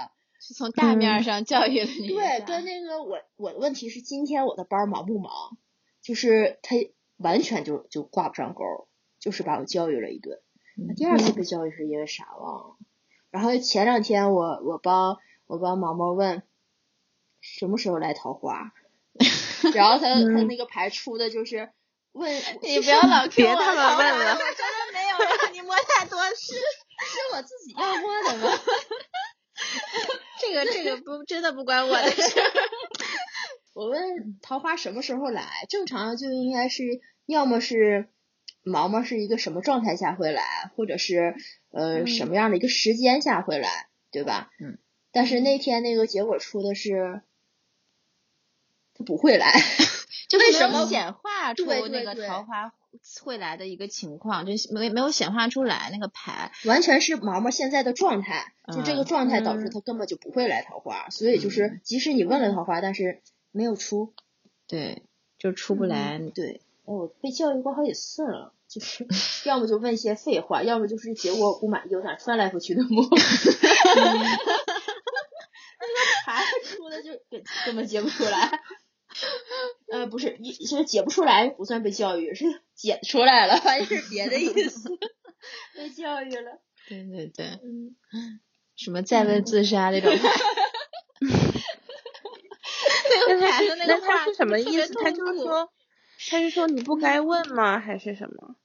[0.46, 2.10] 是从大面上教育了你。
[2.10, 5.32] 对，跟那个我我的问题是今天我的班忙不忙？
[6.02, 6.76] 就是他
[7.15, 8.63] 完全就就挂不上钩，
[9.19, 10.39] 就是把我教育了一顿。
[10.98, 12.76] 第二次被教育是因为啥忘了？
[13.32, 15.17] 然后前两天我我帮
[15.48, 16.43] 我帮毛毛问
[17.39, 18.74] 什么时候来桃花。
[19.74, 21.70] 然后他 他那个牌出的就是
[22.12, 22.32] 问
[22.62, 28.60] 你不要老别他们问了，我真的没有让你摸太多，是是我自己要摸的吗？
[30.40, 32.40] 这个这个不真的不关我的事。
[33.74, 35.66] 我问桃花什么时候来？
[35.70, 36.84] 正常就应该是
[37.26, 38.10] 要么是
[38.64, 41.36] 毛毛是一个什么状态下会来，或者是
[41.72, 44.50] 呃什么样的一个时间下会来，对吧？
[44.60, 44.78] 嗯。
[45.12, 47.22] 但是那天那个结果出的是。
[49.04, 49.52] 他不会来，
[50.30, 52.72] 就为什么显化出那个桃花
[53.22, 64.13] 会来的一个情况，就没没有显化出来那个牌，完全是毛毛现在的状态，就这个状态导致他根本就不会来桃花，所以就是即使你问了桃花，但是没有出，
[64.68, 65.04] 对，
[65.38, 69.08] 就出不来，对，哎，我被教育过好几次了，就是
[69.46, 73.04] 要么就问一些废话，要么就是结果我不满意，有点翻来覆去的摸，
[75.86, 77.10] 那个牌出的就
[77.66, 78.62] 根本接不出来。
[79.91, 82.45] 呃，不是，你是解不出来不算被教育，是
[82.76, 84.89] 解出来了，反正是别的意思，
[85.76, 86.62] 被教育了。
[86.88, 87.95] 对对对，嗯，
[88.76, 90.30] 什么再问自杀那种牌，
[93.30, 94.93] 那他是那他是什么意思？
[94.95, 95.71] 他就是说，
[96.30, 97.80] 他是说你不该问吗？
[97.80, 98.56] 还是什么？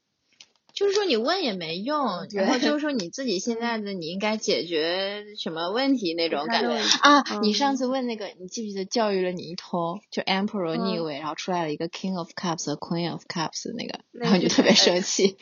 [0.78, 6.70] 就是说你问也没用，然后就是说你自己现在的你应该解决什么问题那种感觉
[7.02, 7.24] 啊！
[7.42, 15.36] 你上次问那个，你记不记得教育了你一通，就 Emperor 逆位，然后出来了一个 King of Cups 和 Queen of Cups 那个，然后你就特别生气。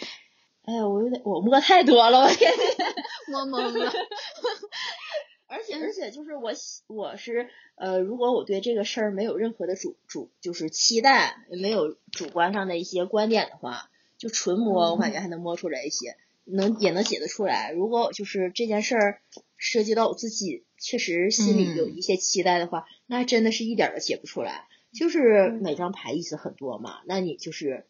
[0.62, 2.50] 哎呀，我有点我摸太多了，我天，
[3.28, 3.92] 摸懵了。
[5.48, 6.52] 而且而且就是我
[6.86, 13.90] 我是呃，如果我对这个事儿没有任何的主主就是期待，没有主观上的一些观点的话。
[14.18, 17.70] 就纯摸，我感觉还能摸出来一些，能也能解得出来。
[17.72, 19.20] 如果就是这件事儿
[19.56, 24.66] 涉及到我自己，确实心里有一些期待的话，那真的是一点都解不出来。
[24.92, 27.86] 就是每张牌意思很多嘛，那你就是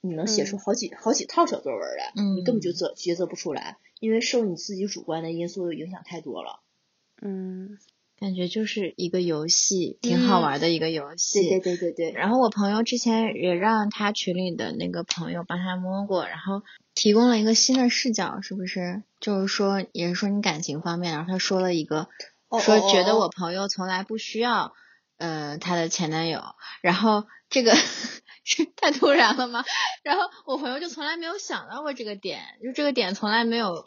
[0.00, 6.60] 你能写出好几好几套小作文来，你根本就择抉择不出来，因为受你自己主观的因素影响太多了。
[7.20, 7.78] 嗯。
[8.20, 11.48] 感觉就是一个游戏，挺好玩的一个游戏。
[11.48, 12.12] 对对对对对。
[12.12, 16.62] 然后我朋友之前也让他群里的那个朋友帮他摸过，然后
[16.94, 19.02] 提供了一个新的视角，是不是？
[19.20, 22.08] 就是说，也是说你感情方面，然后他说了一个，
[22.60, 24.72] 说觉得我朋友从来不需要，
[25.18, 26.42] 呃，他的前男友。
[26.80, 27.72] 然后这个
[28.42, 29.64] 是太突然了吗？
[30.02, 33.84] 然后我朋友就从来没有想到过这个点，就这个点从来没有。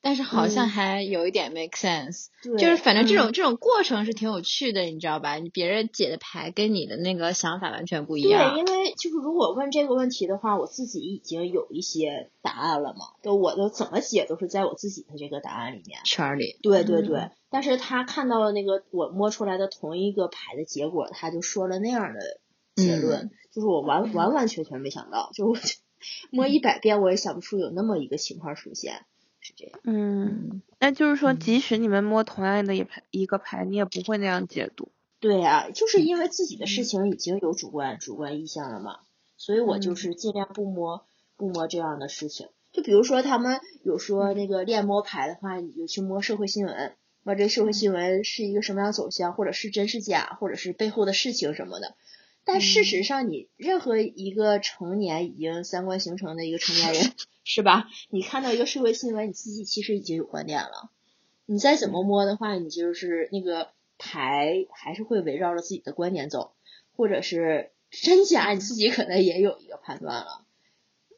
[0.00, 5.34] 但是好像还有一点 make sense，就是反正这种这种过程是挺有趣的，你知道吧？
[5.36, 8.54] 你别人解的牌跟你的那个想法完全不一样。
[8.54, 16.58] 对，因为就是如果问这个问题的话，我自己已经有一些答案了嘛，都我都怎么解都是在我自己的这个答案里面圈里。
[16.62, 22.20] 对对对，但是他看到了那个我摸出来的同一个牌的结果，他就说了那样的
[22.76, 25.56] 结论，就是我完完完全全没想到，就
[26.30, 29.04] 摸一百遍我也想不出有那么一个情况出现。
[29.48, 34.90] 是这样，嗯，那就是说，即使你们摸同样的一牌一个牌，你也不会那样解读。
[35.20, 38.98] 对啊，就是因为自己的事情已经有主观主观意向了嘛，
[39.38, 41.06] 所以我就是尽量不摸
[41.38, 42.48] 不摸这样的事情。
[42.72, 51.94] 就比如说他们有说那个练摸牌的话，你就去摸社会新闻，摸这社会新闻是一个什么样走向，或者是真是假，或者是背后的事情什么的。
[52.48, 57.12] 但事实上，你任何一个成年已经三观形成的一个成年人。
[57.50, 57.88] 是吧？
[58.10, 60.90] 你看到一个社会新闻，你自己其实已经有观点了。
[61.46, 66.52] 你再怎么摸的话，你就是那个牌还是会围绕着自己的观点走，
[66.94, 70.44] 或者是真假，你自己可能也有一个判断了。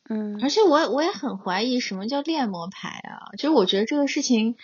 [0.09, 3.35] 嗯，而且我我也很怀疑什么叫恋魔牌啊？
[3.37, 4.55] 就是我觉得这个事情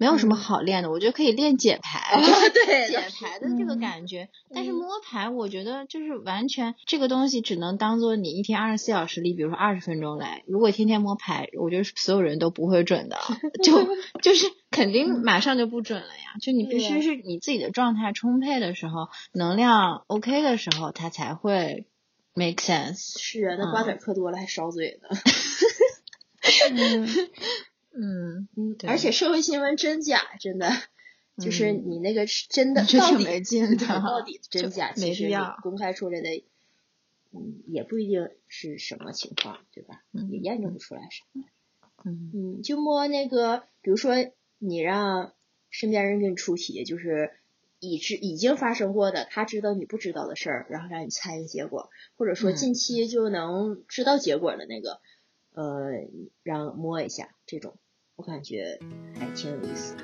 [0.00, 2.22] 没有什么嗯好练的，我觉得可以练解牌，哦
[2.54, 4.30] 对解牌的这个嗯感觉。
[4.54, 10.42] 但是嗯摸牌，我觉得就是完全这个东西只能当做你一天二十四小时里，比如说二十分钟来。
[10.46, 13.18] 如果天天摸牌，我觉得所有人都不会准的，
[13.62, 13.86] 就
[14.22, 16.14] 就是肯定马上就不准了呀。
[16.40, 21.86] 就你必须是你自己的状态充沛的时候，能量 OK 的时候，它才会
[22.32, 23.20] make sense。
[23.20, 25.08] 是啊，那瓜子嗑多了还烧嘴呢。
[26.72, 27.06] 嗯
[27.92, 30.70] 嗯，嗯，而且社会新闻真假真的，
[31.38, 35.28] 就是嗯你那个是真 的就到底挺没劲的到 底真假，其实
[35.62, 36.44] 公开出来的，
[37.32, 40.02] 嗯，也不一定是什么情况，对吧？
[40.12, 41.24] 嗯也验证不出来啥。
[42.04, 44.14] 嗯嗯，就摸那个，比如说
[44.58, 45.32] 你让
[45.68, 47.32] 身边人给你出题，就是
[47.78, 55.00] 已知已经发生过的，他知道你不知道的事儿，然后让你猜一个结果，或者说嗯近期就能知道结果的那个，
[55.54, 55.90] 呃，
[56.42, 57.74] 让摸一下这种，
[58.16, 58.78] 我感觉
[59.14, 59.96] 还挺有意思。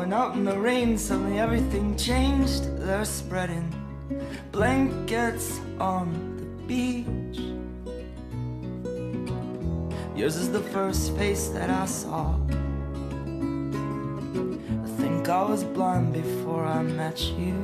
[0.00, 2.64] Went out in the rain, suddenly everything changed.
[2.78, 3.68] They're spreading
[4.50, 7.38] blankets on the beach.
[10.16, 12.34] Yours is the first face that I saw.
[14.84, 17.62] I think I was blind before I met you.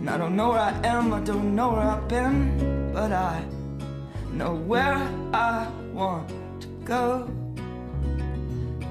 [0.00, 3.44] And I don't know where I am, I don't know where I've been, but I
[4.32, 6.28] know where I want
[6.62, 7.39] to go.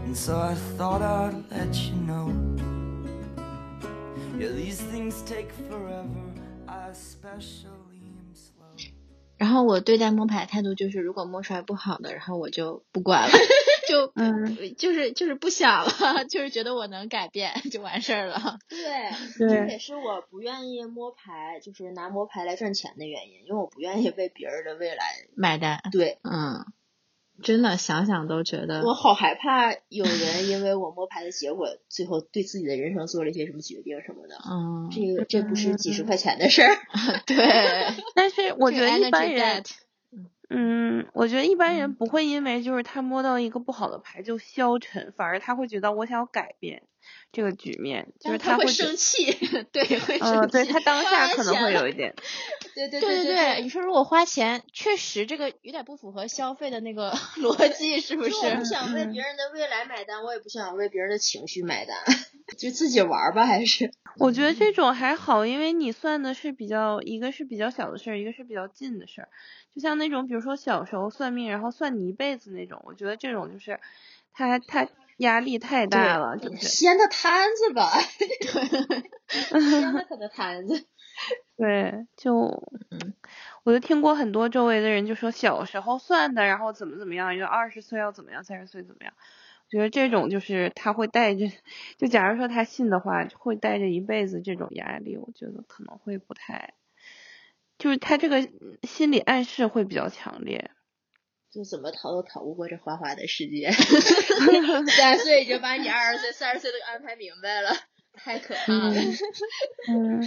[0.09, 2.33] And so I thought I'd let you know.
[4.39, 6.07] Yeah, these things take forever.
[6.67, 8.65] I especially am slow.
[9.37, 13.29] 然后我对待摸牌态度就是，如果摸出来不好的，然后我就不管了，
[13.87, 18.57] 就嗯就是就是不想了， 就是觉得我能改变 就完事儿了。
[18.67, 25.03] 对，对这也是我不愿意摸牌，就是拿摸牌来赚钱的原因，因为我不愿意为别人的未来。
[25.37, 26.65] 买单，对嗯，
[27.41, 34.35] 真的想想都觉得我好害怕有人因为我摸牌的结果，最后对自己的人生做了一些什么决定什么的。
[34.49, 36.75] 嗯，这个这不是几十块钱的事儿。
[37.25, 37.35] 对，
[38.15, 39.63] 但是我觉得一般人
[40.49, 46.81] 嗯，我觉得一般嗯人不会因为就是他摸到一个不好的牌就消沉，反而他会觉得我想要改变
[47.31, 49.31] 这个局面，就是他会觉生气，
[49.71, 50.51] 对，会呃，生气。
[50.51, 52.13] 对他当下可能会有一点，
[52.75, 58.39] 对对对对对，你说如果花钱，确实这个有点不符合消费的那个 逻辑，是不是就？
[58.41, 61.97] 我不想为嗯别人的未来买单，我也不想为别人的情绪买单，
[62.57, 69.29] 就自己玩儿吧，还是我觉得这种还好，因为你算的是比较，一个是比较小的事儿，一个是比较近的事儿。
[69.73, 73.79] 就像那种，比如说小时候算命，然后算你一辈子那种，我觉得这种就是，
[74.33, 74.87] 他他
[75.19, 77.89] 压力太大了，就是掀他摊子吧，
[79.29, 80.85] 掀他他的摊子。
[81.57, 82.33] 对，就，
[83.63, 89.13] 我就听过很多周围的人就说小时候算的，然后怎么怎么样，就二十岁要怎么样，三十岁怎么样。
[89.65, 91.51] 我觉得这种就是他会带着，
[91.97, 96.73] 就假如说他信的话，会带着一辈子这种压力，我觉得可能会不太，
[97.77, 98.49] 就是他这个
[98.83, 100.71] 心理暗示会比较强烈。
[101.51, 103.71] 就怎么逃都逃不过这花花的世界。
[103.71, 107.75] 三十岁已经把你二十岁、三十岁都安排明白了，
[108.13, 108.93] 太可怕了。
[109.89, 110.21] 嗯，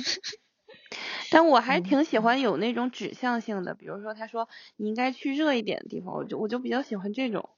[1.31, 7.51] 但我还挺喜欢有那种指向性的，比如说他说你应该去热一点的地方，我就我就比较喜欢这种，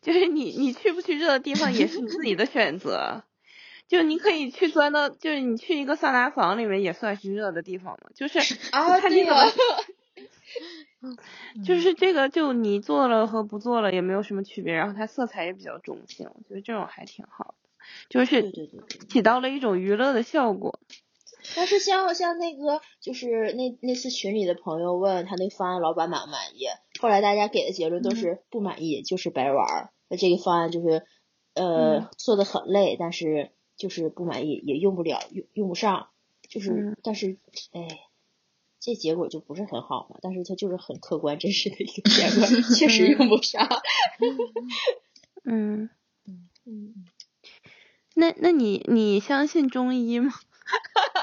[0.00, 3.24] 就是你你去不去热的地方也是你自己的选择，
[3.88, 8.38] 就你可以去钻到，就是你去一个桑拿房里面也算是热的地方嘛，就是
[8.70, 9.74] 啊，看对呀、你怎么。
[11.64, 17.68] 就是这个，就你做了和不做了也没有什么区别，然后它色彩也比较中性，我觉得这种还挺好的，
[18.08, 18.52] 就是。
[19.08, 20.80] 起到了一种娱乐的效果。
[21.54, 26.66] 但是像像那个，就是那那次群里的朋友问他那方案老板满不满意，
[26.98, 29.90] 后来大家给的结论都是不满意，就是白玩儿。
[30.08, 31.04] 那这个方案就是，
[31.54, 36.08] 呃，嗯做的很累，但是就是不满意，也用不了，用用不上，
[36.48, 37.38] 就是，嗯但是，
[37.72, 37.86] 哎，
[38.86, 40.18] 这结果就不是很好嘛。
[40.22, 43.68] 但是它就是很客观真实的一个结果，确实用不上。
[45.44, 45.90] 嗯，
[46.26, 46.94] 嗯嗯，
[48.14, 50.32] 那那你你相信中医吗？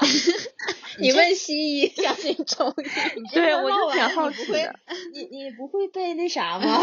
[1.00, 2.82] 你问西医相信中医，
[3.34, 4.78] 对，我就挺好奇的。
[5.12, 6.80] 你你不会背那啥吗？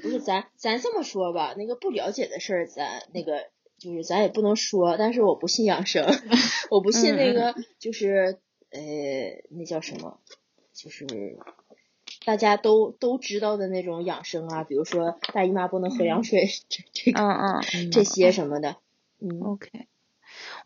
[0.00, 3.46] 不是，咱咱这么说吧，那个不了解的事儿，咱那个
[3.78, 6.04] 就是咱也不能说，但是我不信养生，
[6.70, 8.40] 我不信那个就是
[8.70, 10.20] 呃那叫什么，
[10.72, 11.06] 就是
[12.24, 17.90] 大家都都知道的那种养生啊，比如说大姨妈不能喝凉水，这这个嗯嗯。
[17.90, 18.76] 这些什么的，
[19.20, 19.86] 嗯，，OK。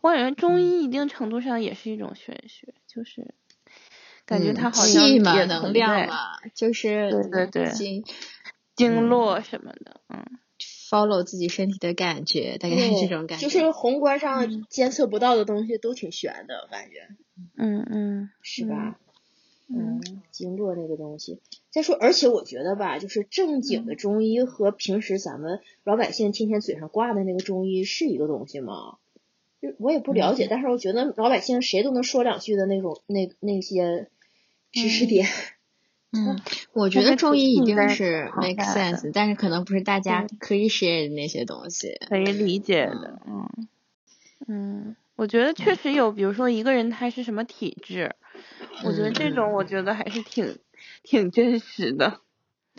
[0.01, 3.33] 我感觉中医一定程度上也是一种玄学，就是
[4.25, 8.03] 感觉它好像气嘛，也能量嘛，就是对对对经
[8.75, 10.23] 经络什么的，嗯
[10.89, 13.43] follow 自己身体的感觉，大概是这种感觉。
[13.43, 17.07] 就是宏观上监测不到的东西都挺悬的，我感觉
[17.57, 18.99] 嗯嗯是吧？
[19.67, 21.39] 嗯嗯，经络那个东西。
[21.71, 28.97] 再说，而且我觉得吧，就是正经的中医和平时咱们老百姓天天嘴上挂的那个中医是一个东西吗？
[29.59, 34.09] 就我也不了解，但是我觉得老百姓谁都能说两句的那种那那些
[34.71, 35.25] 知识点。
[35.25, 35.54] 嗯，
[36.73, 41.97] 我觉得中医一定是 make sense，但是可能不是大家可以 share 的那些东西。
[42.07, 43.67] 可以理解的，嗯
[44.47, 48.15] 嗯，我觉得确实有，比如说一个人他是什么体质，
[48.83, 50.57] 我觉得这种我觉得还是挺
[51.03, 52.19] 挺真实的，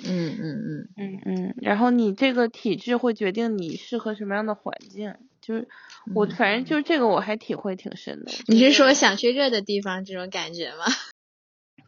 [0.04, 5.66] 嗯嗯嗯，嗯嗯，然后你这个体质会决定你适合什么样的环境，就是
[6.14, 8.30] 我反正就是这个我还体会挺深的。
[8.46, 10.84] 你是说想去热的地方这种感觉吗？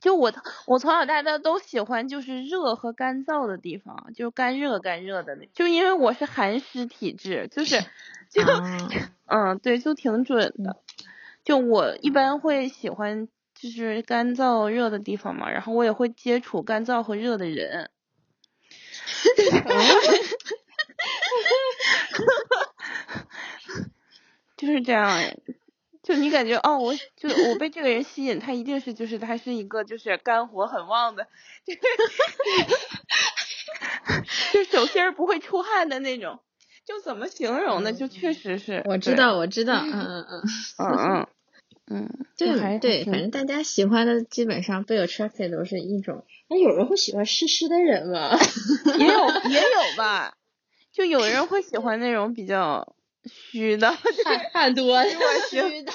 [0.01, 0.33] 就我
[0.67, 7.81] 我从小到大都喜欢就是热和干燥的地方，就是干热干热的那，就因为我是寒湿体质，就是
[8.31, 8.43] 就、
[9.27, 10.77] 啊嗯对，就挺准的。
[11.45, 17.91] 就我一般会喜欢就是干燥热的地方嘛，然后我也会接触干燥和热的人。
[24.57, 25.09] 就是这样，
[26.09, 31.27] 就你感觉哦，我就我被这个人吸引，他一定是就是他是一个就是肝火很旺的，
[31.67, 31.81] 就是
[34.55, 36.39] 就手心儿不会出汗的那种，
[36.87, 37.93] 就怎么形容呢？
[37.93, 40.43] 就确实是，我知道，我知道，嗯嗯嗯，
[40.79, 41.27] 嗯嗯
[41.91, 46.25] 嗯，就还对对，反正大家喜欢的基本上被 attracted 都是一种。
[46.49, 48.31] 那有人会喜欢湿湿的人吗？
[48.99, 50.39] 也有也有吧，
[50.91, 52.95] 就有人会喜欢那种比较
[53.53, 53.91] 虚的，
[54.25, 55.25] 汗汗多是吧？
[55.51, 55.93] 虚的。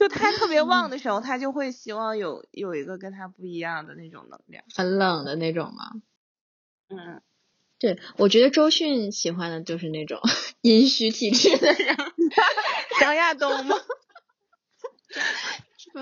[0.00, 4.64] 就他特别旺的时候，他就会希望有有一个跟他不一样的那种能量。
[4.74, 5.92] 很冷的那种吗？
[6.88, 7.22] 嗯，
[7.78, 10.20] 对，我觉得周迅喜欢的就是那种
[10.62, 11.96] 阴虚体质的人，
[13.00, 13.76] 张亚东吗？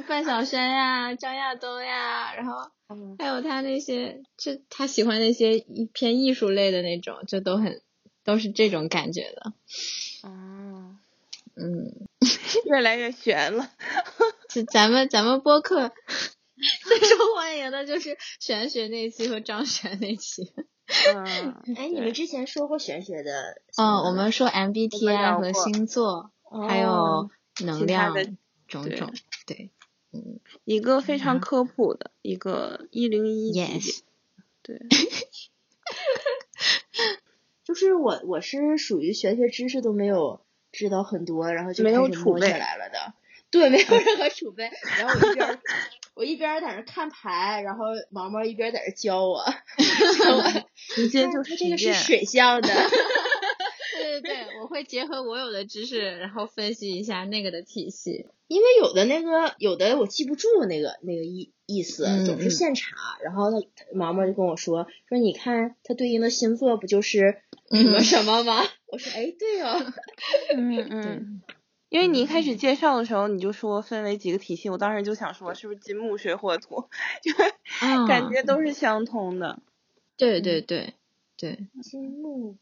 [0.03, 7.83] 范晓萱呀、张亚东呀，然后嗯还有他那些，就他喜欢那些一偏艺术类的那种，就都很
[8.25, 9.53] 都是这种感觉的。
[10.29, 10.99] 啊，
[11.57, 11.93] 嗯，
[12.67, 13.71] 越来越悬了。
[14.51, 15.93] 就咱们咱们播客
[16.87, 20.53] 最受欢迎的就是玄学那期和张悬那期。
[21.15, 23.61] 嗯， 哎，你们之前说过玄学的？
[23.77, 27.31] 嗯，我们说 MBTI 和星座，哦还有
[27.65, 28.25] 能量的
[28.69, 29.13] 种种，
[29.47, 29.71] 对
[30.65, 34.01] 一个非常科普的一个一零一级别，yes，
[34.63, 34.79] 对，
[37.65, 40.41] 就是我我是属于玄学知识都没有
[40.73, 43.15] 知道很多，然后就没有储备来了的。
[43.51, 44.69] 对，没有任何储备。
[44.99, 45.61] 然后我一边
[46.15, 49.45] 我一边在那看牌，然后毛毛一边在那教我，
[50.95, 52.69] 直接就它这个是水象的。
[53.97, 58.27] 对对对，我会结合我有的知识，然后分析一下那个的体系。
[58.49, 62.97] 因为有的那个有的我记不住那个那个意意思，嗯总是现查。
[63.23, 67.39] 然后他他毛毛就跟我说说，你看它对应的星座不就是
[67.71, 68.63] 什么嗯什么吗？
[68.91, 69.81] 我说哎，对哦。
[70.57, 71.43] 嗯嗯。
[71.91, 76.89] 因为你一开始介绍的时候，你就说分为几个体系，我当时就想说是不是金木水火土，
[77.23, 77.33] 就
[78.09, 79.61] 感觉都是相通的。
[80.17, 80.95] 对对对
[81.37, 82.57] 对，金木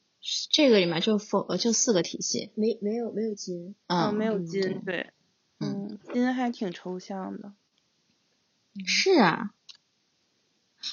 [0.50, 5.10] 这个里面就否呃就四个体系，没没有没有金，嗯，没有嗯金，对，
[5.58, 7.52] 嗯，金还挺抽象的。
[8.86, 9.50] 是啊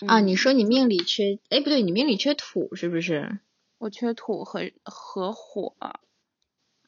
[0.07, 3.39] 啊，嗯你说你命里缺，哎不对，你命里缺土是不是？
[3.77, 5.75] 我缺土和和火，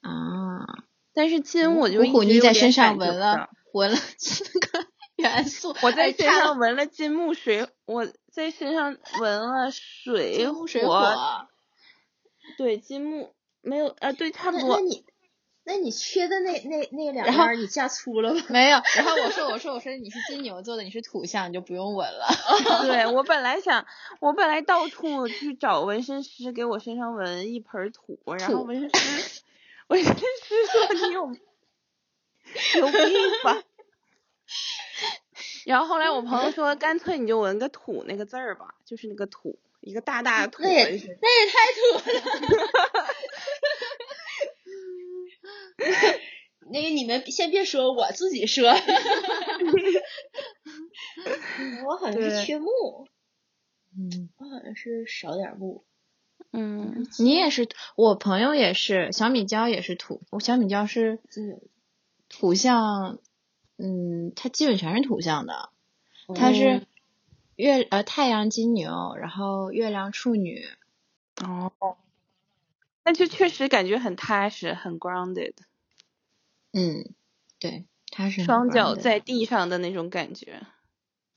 [0.01, 0.83] 啊，
[1.13, 3.49] 但是金我就虎虎一直有点你在身上感觉不纹了到。
[3.73, 4.85] 纹了四个
[5.15, 11.47] 元素，我在身上纹了金木水，我在身上纹了水金木水，火，
[12.61, 14.69] 对金木没有啊，对差不多。
[14.69, 15.03] 那那你
[15.63, 18.41] 那你缺的那那那两然后样儿你嫁粗了吧？
[18.53, 18.79] 没有。
[18.95, 22.27] 然后我说我说我说你是金牛座的，你是土象，你就不用纹了。
[22.85, 23.87] 对我本来想，
[24.21, 29.41] 我本来到处去找纹身师给我身上纹一盆儿土，然后纹身师
[29.87, 30.21] 纹身师
[30.71, 31.21] 说你有
[32.79, 32.93] 有病
[33.43, 33.63] 吧？
[35.65, 40.83] 然后后来我朋友说，干脆你就纹个土那个字儿吧，就是那个土，一个大大的土那也。
[41.21, 42.13] 那也太土了。
[46.71, 48.69] 那个你们先别说，我自己说。
[51.85, 53.07] 我好像是缺木，
[53.97, 55.83] 嗯，我好像是少点木。
[56.53, 61.19] 嗯，你也是，我朋友也是，小米椒也是土，我小米椒是
[62.29, 63.19] 土象，
[63.77, 65.71] 嗯，它基本全是土象的，
[66.35, 66.87] 它是嗯
[67.61, 70.65] 月呃太阳金牛，然后月亮处女，
[71.43, 71.71] 哦，
[73.03, 75.53] 那就确实感觉很踏实，很 grounded，
[76.73, 77.13] 嗯，
[77.59, 80.61] 对，踏实双脚在地上的那种感觉。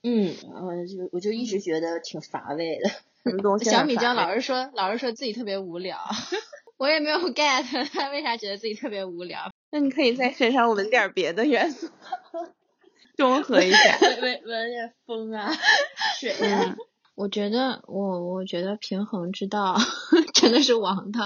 [0.02, 2.88] 嗯，我就我就一直觉得挺乏味的。
[3.24, 3.66] 什么东西？
[3.68, 5.98] 小米椒老是说老是说自己特别无聊，
[6.78, 9.50] 我也没有 get 他为啥觉得自己特别无聊。
[9.70, 11.90] 那你可以在身上纹点别的元素，
[13.16, 13.98] 中和一下。
[14.00, 15.52] 闻闻闻点风啊，
[16.20, 16.64] 水啊。
[16.66, 16.76] 嗯，
[17.14, 19.76] 我觉得我我觉得平衡之道
[20.34, 21.20] 真的是王道，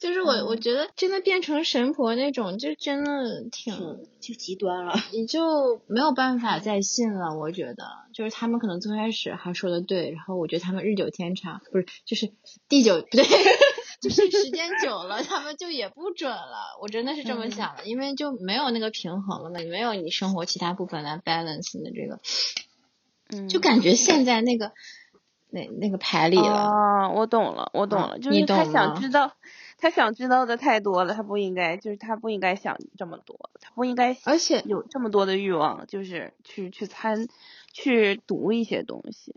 [0.00, 4.94] 就是我、我觉得真的变成神婆那种，就真的挺挺就极端了。
[5.12, 7.36] 你就没有办法再信了。
[7.36, 12.30] 我觉得就是他们可能最开始还说的对，然后我觉得他们日久天长，不是就是
[12.68, 13.24] 地久不对，
[14.08, 16.78] 就是时间久了，他们就也不准了。
[16.80, 22.20] 我真的是这么想的，因为就没有那个平衡了嘛，你没有你生活其他部分来 balance 你的这个，
[23.30, 24.72] 嗯就感觉现在那个
[25.50, 26.68] 那那个牌里了。
[26.68, 29.32] 哦，我懂了，我懂啊了，就是他想知道，
[29.78, 37.26] 他想知道的太多了，他不应该，就是他不应该想这么多，他不应该而且有这么多的欲望，就是去去参
[37.72, 39.34] 去读一些东西。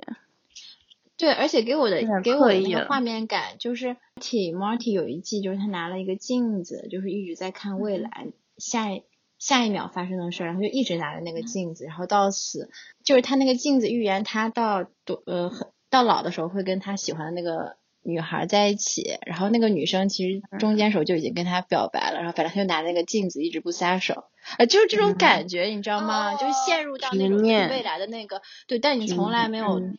[1.19, 9.03] 对，而且给我的给我的那刻意了个画面感就是 Marty Marty 有一季就是他拿了一个镜子，就是一直在看未来、下一
[9.37, 12.69] 下一秒发生的事儿，然后就一直拿着那个镜子，然后到死
[13.03, 24.23] 就是他那个镜子预言他到多呃很到老的时候会跟他喜欢的那个女孩在一起，然后那个女生其实中间时候就已经跟他表白了，然后反正他就拿那个镜子一直不撒手，
[24.57, 26.35] 呃，就是这种感觉，你知道吗？
[26.35, 29.97] 就是陷入到那种未来的那个对，但你从来没有嗯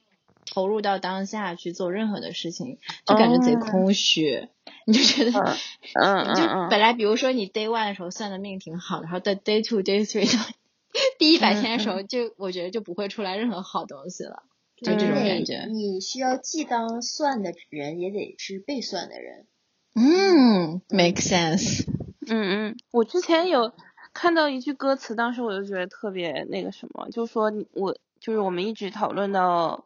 [0.50, 4.48] 投入到当下去做任何的事情，就感觉贼哦空虚，
[4.86, 5.56] 你就觉得。
[5.94, 10.44] 嗯嗯就嗯本来比如说你 day one 的时候算的命挺好的，然后在 day two、day three 到
[11.18, 14.42] 第一百天的时候，就我觉得就不会出来任何好东西了，
[14.76, 15.66] 就这种嗯感觉。
[15.70, 19.46] 你需要既当算的人，也得是被算的人。
[19.94, 21.84] 嗯，make sense。
[22.28, 23.72] 嗯嗯，我之前有
[24.12, 29.84] 看到一句歌词，当时我就觉得特别那个什么，就说我就是我们一直讨论到，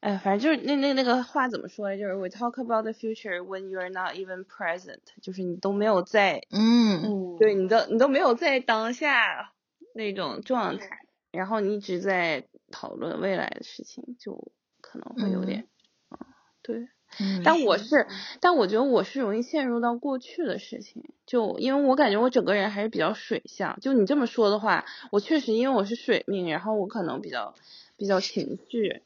[0.00, 9.52] 哎，反正就是那那那个话怎么说来，就是 we talk about the future when you're not even present，就是你都没有在，嗯嗯，对你都你都没有在当下
[9.94, 10.86] 那种状态，
[11.32, 15.66] 然后你一直在讨论未来的事情，就可能会有点，
[16.10, 16.18] 嗯，
[16.62, 16.88] 对。
[17.20, 18.08] 嗯，但我是，
[18.40, 23.78] 但我觉得我是容易陷入到过去的事情，就因为我感觉我整个人还是比较水象。
[23.80, 27.54] 就你这么说的话，我确实因为我是水命，然后我可能比较
[27.96, 29.02] 比较情绪，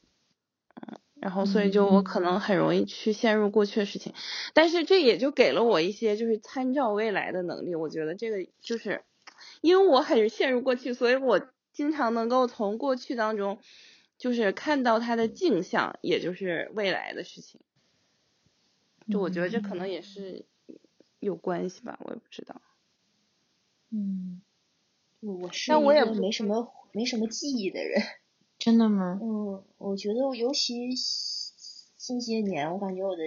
[1.19, 4.13] 然后所以就我可能很容易去陷入过去的事情，
[4.55, 7.75] 但是这也就给了我一些就是参照未来的能力。
[7.75, 9.03] 我觉得这个就是
[9.61, 11.39] 因为我很陷入过去，所以我
[11.71, 13.59] 经常能够从过去当中
[14.17, 17.61] 就是看到它的镜像，也就是未来的事情。
[19.11, 20.45] 就我觉得这可能也是
[21.19, 22.61] 有关系吧，我也不知道。
[23.91, 24.41] 嗯，
[25.19, 28.01] 我是一个但我也没什么没什么记忆的人。
[28.63, 29.19] 真的吗？
[29.19, 30.93] 嗯，我觉得尤其
[31.97, 33.23] 近些年，我感觉我的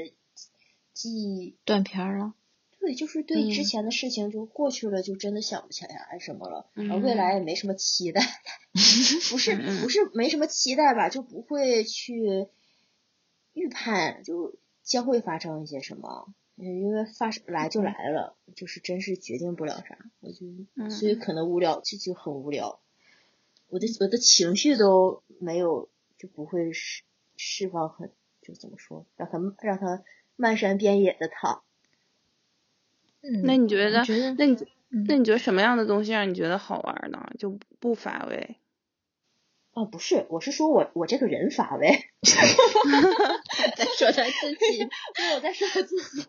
[0.93, 2.35] 记忆，断片儿了。
[2.79, 8.23] 对，就是对之嗯前的事情就过去了，就真的想不起来什么了，然后嗯未来也没什么期待，
[9.33, 12.47] 不是不是没什么期待吧，就不会去
[13.55, 14.55] 预判就
[14.85, 16.33] 将会发生一些什么。
[16.57, 22.79] 嗯，因为发生来就来了，就是真是决定不了啥，我就嗯所以可能无聊，就就很无聊。
[23.75, 27.03] 我的我的情绪都没有，就不会释
[27.37, 30.05] 释放很，就怎么说，让它让他
[30.37, 31.65] 漫山遍野的躺。
[33.23, 33.99] 嗯那你觉得？
[33.99, 34.55] 我觉得那你
[34.91, 37.33] 嗯那你觉得什么样的东西让你觉得好玩呢？
[37.37, 38.57] 就不乏味？
[39.73, 41.89] 哦，不是，我是说我我这个人乏味，
[43.77, 44.85] 在说他自己。
[45.17, 46.27] 不是我在说我自己，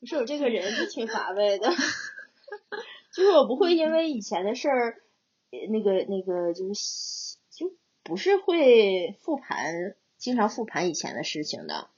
[0.00, 1.70] 我说我这个人就挺乏味的，
[3.12, 5.02] 就是我不会因为以前的事儿，呃
[5.70, 7.72] 那个那个就是就
[8.02, 11.88] 不是会复盘，经常复盘以前的事情的，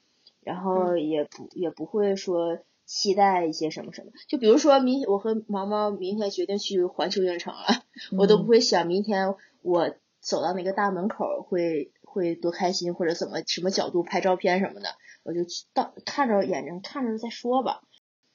[0.43, 4.11] 然后也不也不会说期待一些什么什么。
[4.29, 7.85] 就比如说明我和毛毛明天决定去环球影城了，
[8.19, 14.89] 我都不会想明天我走到那个大门口会会多开心，或者怎么什么角度拍照片什么的，
[15.23, 15.41] 我就
[15.73, 17.83] 到看着眼睛看着再说吧。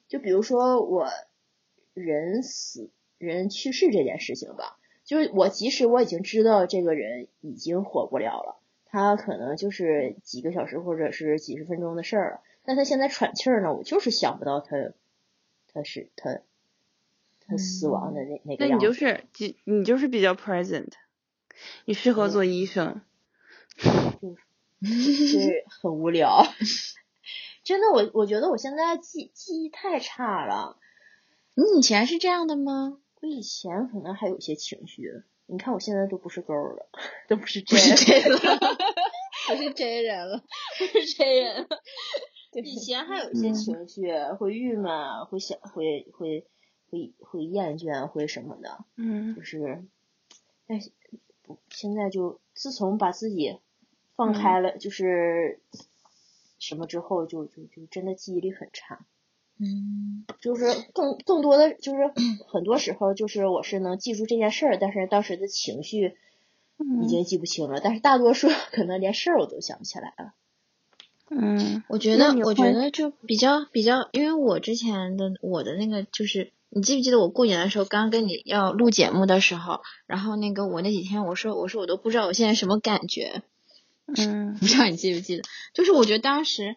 [0.08, 1.06] 就比如说我
[1.94, 4.79] 人死人去世这件事情吧，
[5.10, 14.92] 就是我即使我已经知道这个人已经活不了了，他可能就是几个小时或者是几十分钟的事儿了，但他现在喘气儿呢，我就是想不到他
[15.72, 16.42] 他是他
[17.44, 18.80] 他死亡的那那个那你。
[18.80, 20.92] 就是你你就是比较 present，
[21.86, 23.00] 你适合做医生。
[23.80, 23.88] 就
[24.86, 26.44] 是很无聊。
[27.64, 30.76] 真的，我我觉得我现在记记忆太差了。
[31.56, 32.98] 你以前是这样的吗？
[33.20, 36.88] 我以前可能还有些情绪，你看我现在都不是勾儿了，
[37.28, 38.38] 都不是不真是这了，
[39.50, 40.42] 我是真人了。
[40.78, 41.66] 不是真人。
[42.52, 46.46] 对以前还有一些嗯情绪，会郁闷，会想，会会
[46.90, 49.84] 会会厌倦，会什么的，嗯就是，
[50.66, 50.90] 但是
[51.42, 53.60] 不，现在就自从把自己
[54.16, 55.60] 放开了，就是
[56.58, 59.06] 什么之后就，就就真的记忆力很差。
[59.62, 62.10] 嗯就是更更多的就是
[62.48, 66.14] 很多时候就是我是能记住这件事儿，但是当时的情绪
[67.02, 67.80] 已经记不清了。
[67.82, 70.32] 但是大多数 可能连事儿我都想不起来了。
[71.28, 83.42] 嗯我觉得，我觉得就比较比较，因为我之前的我的那个就是，你记不记得我过年的时候刚跟你要录节目的时候，然后那个我那几天我说我说我都不知道我现在什么感觉，
[84.16, 85.42] 嗯 不知道你记不记得？
[85.72, 86.76] 就是我觉得当时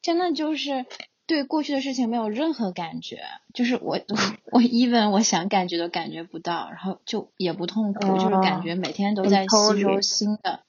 [0.00, 0.86] 真的就是
[1.32, 3.20] 对过去的事情没有任何感觉，
[3.54, 3.98] 就是我
[4.52, 10.60] 我 even 我想感觉都感觉不到，然后就也不痛苦，就是感觉每天都在吸收新的。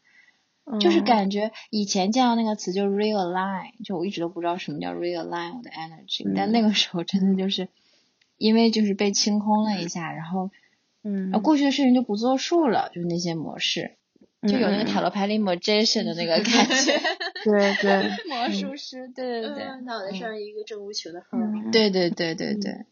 [0.80, 7.68] 就是嗯感觉以前见到那个词就 realign，就我一直都不知道什么叫 realign 我的 energy，、但嗯那个时候真的就是
[8.38, 10.50] 因为就是被清空了一下，然后
[11.04, 11.32] 嗯。
[11.42, 13.98] 过去的事情就不作数了，就是那些模式，
[14.48, 16.98] 就有那个塔罗牌里 magician 的那个感觉，
[17.44, 21.38] 对对， 魔术师，对对对，脑袋上一个正无穷的号。
[21.38, 21.72] 嗯。
[21.72, 22.86] 对对对对对。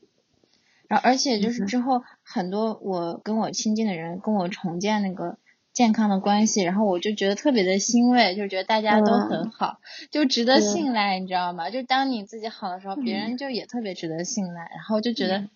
[0.87, 5.37] 然后而且就是嗯之后很多我跟我亲近的人跟我重建那个
[5.73, 9.21] 健康的关系，然后我就觉得特别的欣慰，就觉得大家都嗯。
[9.29, 9.79] 很好，
[10.11, 11.69] 就值得信赖，你知道吗？
[11.69, 15.47] 就当你自己好的时候，别人就也特别值得信赖，然后就觉得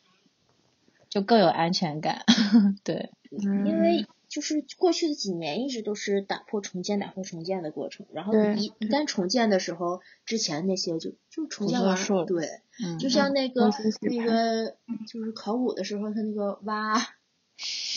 [1.09, 2.23] 就更有安全感。
[2.85, 4.05] 对，嗯因为
[4.36, 12.45] 就是过去的几年一直都是打破重建、打破重建的过程，然后对一一旦重建的时候，之前那些就就重建完对，
[12.83, 13.71] 嗯，就像那个
[14.01, 14.75] 那个
[15.07, 16.95] 就是考古的时候，他那个挖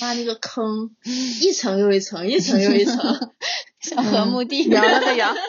[0.01, 0.95] 挖那个坑，
[1.43, 3.35] 一层又一层，一层又一层，
[3.81, 5.41] 像河墓地，羊了个 羊，他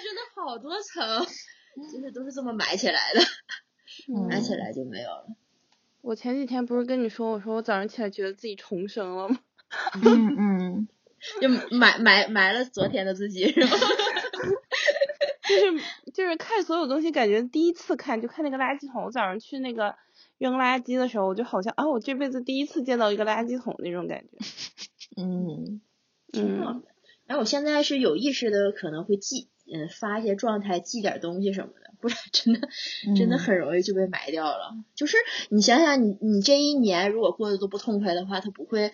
[0.00, 1.26] 真的好多层，
[1.92, 3.20] 就是都是这么埋起来的，
[4.14, 5.26] 嗯埋起来就没有了。
[6.08, 9.38] 我前几天不是跟你说，我说我早上起来觉得自己重生了吗？
[10.02, 10.88] 嗯嗯，
[11.38, 13.68] 就埋埋埋了昨天的自己，是吗？
[15.46, 15.84] 就是
[16.14, 19.04] 就是看所有东西，感觉第一次看就看那个垃圾桶。
[19.04, 19.96] 我早上去那个
[20.38, 24.38] 扔垃圾的时候，我就好像啊，我这辈子第一次见到一个垃圾桶那种感觉。
[25.22, 25.82] 嗯
[26.32, 26.82] 嗯
[27.26, 32.68] 然后我现在是有意识的，可能会记，嗯，发一些状态，记点东西什么的，不然真的
[33.16, 34.74] 真的嗯很容易就被埋掉了。
[34.94, 35.16] 就是
[35.50, 38.92] 你想想你，你这一年如果过得都不痛快的话，他不会，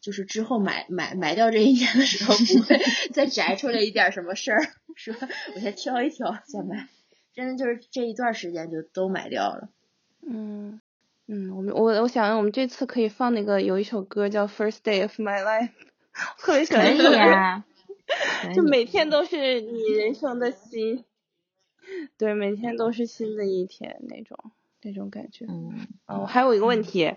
[0.00, 2.80] 就是之后埋埋埋掉这一年的时候，不会
[3.12, 4.60] 再摘出来一点什么事儿，
[4.96, 5.14] 说
[5.54, 6.88] 我先挑一挑再埋。
[7.32, 9.68] 真的就是这一段时间就都埋掉了。
[10.26, 10.80] 嗯
[11.28, 15.68] 嗯，我们我我想我们这次可以放那个有一首歌叫《First Day of My Life》，
[16.38, 17.16] 我特别喜可以欢这首歌。
[17.16, 17.64] 呀，
[18.52, 21.04] 就每天都是你人生的新，
[22.18, 24.36] 对，每天都是新的一天那种
[24.82, 25.46] 那种感觉。
[25.48, 27.14] 嗯啊，我还有一个问题，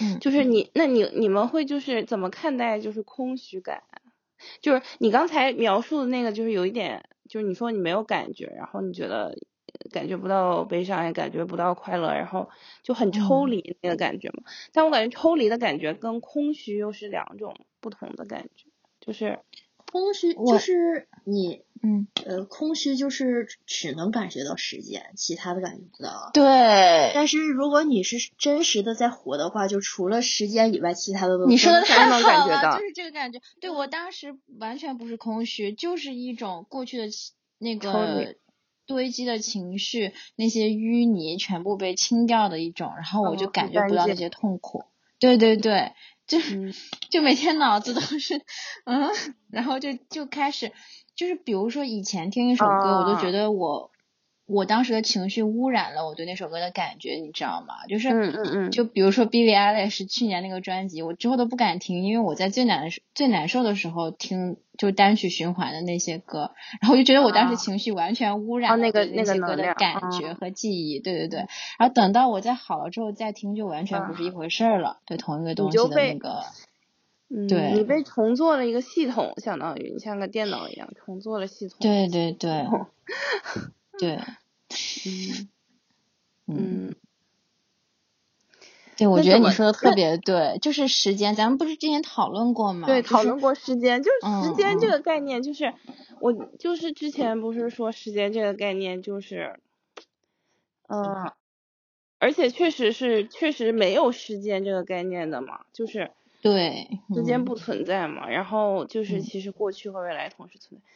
[0.00, 4.00] 嗯就是你，那你你们会就是怎么看待就是空虚感啊？
[4.60, 12.50] 就是你刚才描述的那个，就是有一点，就是你说你没有感觉，然后你觉得呃感觉不到悲伤，也感觉不到快乐，然后
[12.82, 14.42] 就很抽嗯离那个感觉嘛。
[14.72, 18.66] 但我感觉抽离的感觉跟空虚又是两种不同的感觉，
[19.00, 19.38] 就是
[19.90, 26.30] 空虚就是你，嗯，呃，空虚就是只能感觉到时间，其他的感觉不到。
[26.32, 33.40] 对，但是如果你是真实的在活的话，就除了时间以外，其他的都你说的都太好能感觉到了，就是这个感觉。
[33.60, 37.08] 对我当时完全不是空虚，就是一种过去的
[37.58, 38.34] 那个
[38.86, 44.84] 堆积的情绪，那些淤泥全部被清掉的一种，然后我就哦感觉不到那些痛苦。
[45.18, 45.92] 对对对，
[46.26, 46.74] 就、嗯
[47.10, 48.42] 就每天脑子都是
[48.84, 49.10] 嗯，
[49.50, 50.72] 然后就就开始
[51.16, 53.30] 就是比如说以前听一首歌，我都觉啊。
[53.32, 53.90] 得我
[54.46, 57.86] 我当时的情绪污染了我对那首歌的感觉，你知道吗？
[57.88, 58.70] 就是，嗯嗯嗯。
[58.70, 66.50] 就比如说 Billie Eilish 去年那个专辑，我之后都不敢听，因为我在最难最难受的时候听，就单曲循环的那些歌，
[66.82, 67.56] 然后我就觉得我当时啊。
[67.56, 70.34] 情绪完全污染了那个那个些歌的感觉嗯。
[70.34, 71.38] 和记忆，对对对。
[71.78, 76.42] 然后等到我再好了之后再听，就完全不是一回事儿了，对同一个东西的那个，
[77.28, 81.78] 嗯，对你被重做了一个系统，相当于你像个电脑一样重做了系统。
[81.80, 82.88] 对对对哦
[83.98, 85.48] 对，嗯
[86.46, 86.56] 嗯。
[86.56, 86.94] 嗯
[88.96, 92.86] 对，我觉得你说的特别对，就是时间，咱们不是之前讨论过吗？
[92.86, 95.74] 对，就是讨论过时间，就是时间这嗯个概念，就是、
[96.20, 99.58] 我就是之前不是说时间这个概念就是，
[100.86, 101.32] 嗯、
[102.20, 106.12] 而且确实是确实没有时间这个概念的嘛，就是
[106.44, 110.86] 对，之间不存在嘛，然后就是嗯其实过去和未来同时存在。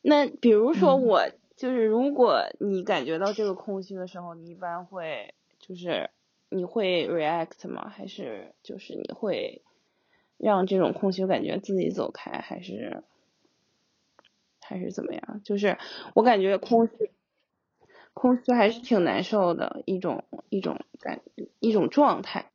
[0.00, 6.08] 那比如说嗯我就是如果你感觉到这个空虚的时候，你一般会就是
[6.48, 7.90] 你会 react 吗？
[7.90, 9.60] 还是就是你会
[10.38, 13.04] 让这种空虚感觉自己走开，还是
[14.62, 15.42] 还是怎么样？
[15.44, 15.76] 就是
[16.14, 17.10] 我感觉空虚
[18.14, 21.20] 空虚还是挺难受的一种一种感
[21.60, 22.50] 一种状态。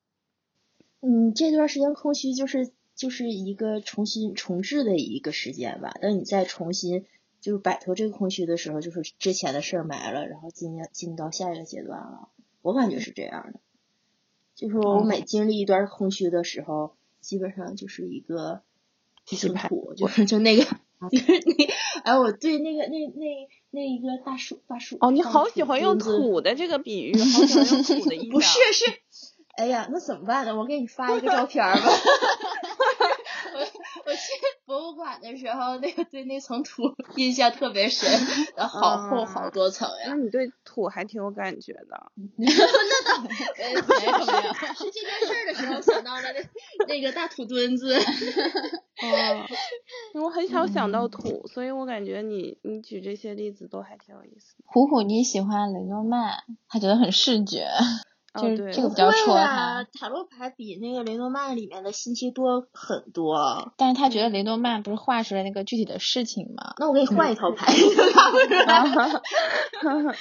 [1.02, 5.94] 嗯，这段时间空虚就是就是一个重新重置的一个时间吧。
[6.02, 7.06] 等你再重新
[7.40, 12.30] 就是摆脱这个空虚的时候，就是之前的事儿埋了，然后进进到下一个阶段了。
[12.62, 13.60] 我感觉是这样的，
[14.56, 18.62] 就是我每经历一段空虚的时候，基本上就是一个
[19.68, 20.64] 土，就是就那个
[21.10, 21.74] 就是那
[22.04, 28.18] 哎，我对那个那那那一个大叔大叔哦，你好喜欢用土的这个比喻，好喜欢用土的。
[28.30, 28.86] 不是是，
[29.58, 30.56] 哎呀，那怎么办呢？
[30.56, 31.82] 我给你发一个 照片儿吧。
[33.54, 33.60] 我
[34.06, 34.20] 我去
[34.66, 36.84] 博物馆的时候，那个对那层土
[37.18, 38.10] 印象特别深，
[38.56, 40.06] 然后好厚好多层呀。
[40.08, 42.12] 那你对土还挺有感觉的。
[42.38, 47.94] 那倒没有没有，是这件事儿的时候想到了那那个大土墩子。
[47.98, 49.46] 哦，
[50.22, 54.64] 我很少想到土，所以我感觉你你举这些例子都还挺有意思的。
[54.68, 56.38] 虎虎你喜欢雷诺曼，
[56.70, 57.68] 他觉得很视觉，
[58.34, 63.74] 就是这个比较戳啊，塔罗牌比那个雷诺曼里面的信息多很多。
[63.78, 66.74] 但是他觉得雷诺曼不是画出来那个具体的事情吗？
[66.80, 70.16] 那我给你换一套牌， 你就看不出来。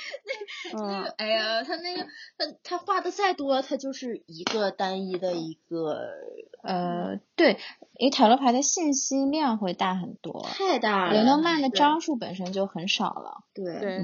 [0.75, 2.03] 嗯，哎呀，他那个
[2.37, 6.01] 他他画的再多，他就是一个单一的一个
[6.63, 7.59] 呃，对，
[7.99, 11.13] 因为塔罗牌的信息量会大很多，太大了。
[11.13, 13.45] 雷诺曼的对张数本身就很少了。
[13.55, 13.99] 对对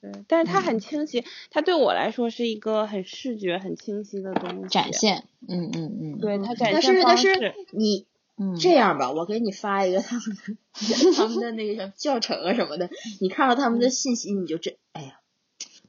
[0.00, 4.68] 对，但是它很清晰，它对我来说是一个很视觉、很清晰的东西。
[4.68, 4.92] 展。
[4.92, 7.54] 现，嗯嗯嗯，对它展但现方是但是。
[7.72, 8.06] 你
[8.42, 12.88] 嗯，这样吧，我给你发一个他们的他们的那个什么教程啊什么的，
[13.20, 15.20] 你看到他们的信息，你就这，哎呀，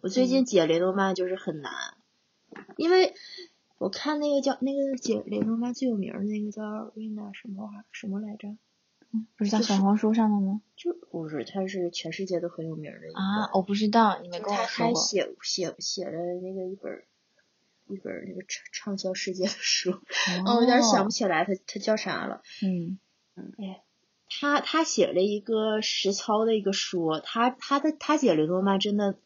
[0.01, 1.72] 我最近解雷诺曼就是很难，
[2.76, 3.14] 因为
[3.78, 6.62] 我看那个叫那个解雷诺曼最有名的那个叫
[6.93, 8.49] Rina 什么玩意儿什么来着？
[9.38, 10.62] 不是在小红书上的吗？
[10.76, 14.95] 就不是，他是全世界都很有名的一个啊，我不知道，你没跟他我说过。
[15.01, 17.05] 还写写写了那个一本儿
[17.88, 19.91] 一本儿那个畅畅销世界的书，
[20.45, 22.41] 哦，我有点想不起来他他叫啥了。
[22.62, 22.97] 嗯
[23.57, 23.82] 哎
[24.34, 29.18] 他他写了一个实操的一个书，他他的他写雷诺曼真的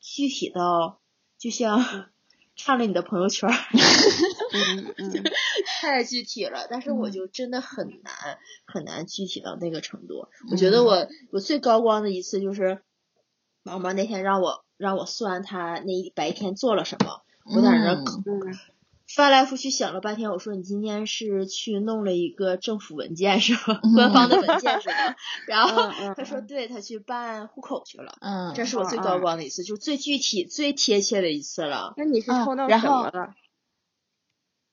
[0.00, 1.00] 具体到
[1.36, 2.06] 就像
[2.56, 3.54] 看了你的朋友圈儿，
[4.54, 5.24] 嗯嗯
[5.80, 6.66] 太具体了。
[6.70, 10.28] 但是我就真的很难很难具体到那个程度。
[10.50, 12.82] 我嗯觉得我我最高光的一次就是
[13.62, 18.02] 毛毛那天让我让我算他那一白天做了什么，我在那
[19.14, 23.80] 翻来覆去想了半天，我说你今天是去弄了一个政府文件是吧？
[23.96, 25.16] 官方的文件是吧？
[25.48, 28.12] 然后他说对，他去办户口去了。
[28.20, 31.94] 嗯，这是我最高光的一次，就是最具体、最贴切的一次了。
[31.96, 33.34] 那你是啊抽到什么了？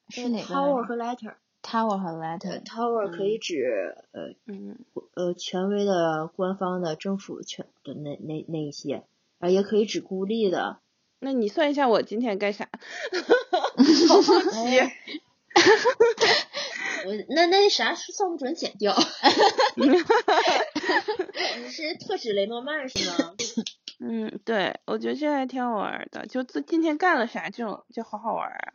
[0.10, 4.78] 是哪个 Tower 和 Letter？Tower 和呃 Letter？，Tower 可以指呃嗯
[5.16, 9.03] 呃权威的、官方的、政府权的那那那一些，
[9.39, 10.80] 啊，也可以指孤立的。
[11.20, 12.70] 那你算一下我今天干啥？
[14.10, 14.80] 好好奇。
[17.06, 18.93] 我那那啥算不准剪掉。
[19.76, 19.88] 你
[21.70, 23.34] 是特指雷诺曼是吗？
[23.99, 28.74] 嗯，对，我觉得这还挺好玩的，就自今天干了啥，这种就好好玩啊。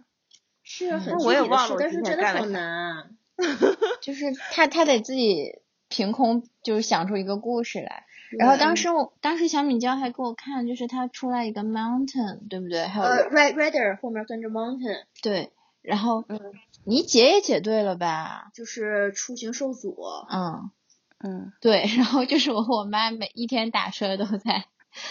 [0.70, 3.16] 嗯是很那我也具体的事忘了但是真的好难。
[4.02, 8.04] 就是他他得自己凭空就是想出一个故事来。
[8.38, 12.86] 然后当时我当时小米椒还给我看，就是他出来一个 mountain，对不对？
[12.86, 15.50] 还有、呃，Red Rider 后面跟着 Mountain，对，
[15.82, 16.38] 然后嗯
[16.84, 18.50] 你解也解对了吧？
[18.54, 19.96] 就是出行受阻。
[20.30, 20.70] 嗯，
[21.24, 24.64] 嗯，对，然后就是我和我妈每一天打车都在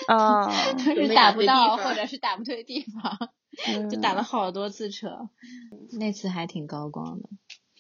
[0.08, 0.48] 啊，
[0.78, 3.30] 就是没打打不到，或者是打不对地方，
[3.90, 5.30] 就嗯打了好多次车。
[5.92, 7.30] 那次还挺高光的。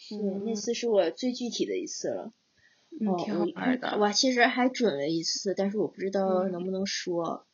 [0.09, 2.34] 对，那次是我最具体的一次了。
[3.23, 3.97] 挺好玩的。
[3.99, 7.45] 我其实还准了一次，但是我不知道嗯能不能说，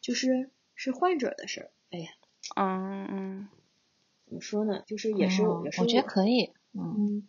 [0.00, 1.70] 就是是患者的事儿。
[1.90, 2.08] 哎呀，
[2.56, 3.48] 嗯嗯
[4.26, 4.82] 怎么说呢？
[4.86, 6.52] 就是也是、哦也是我觉得可以。
[6.72, 7.28] 嗯嗯，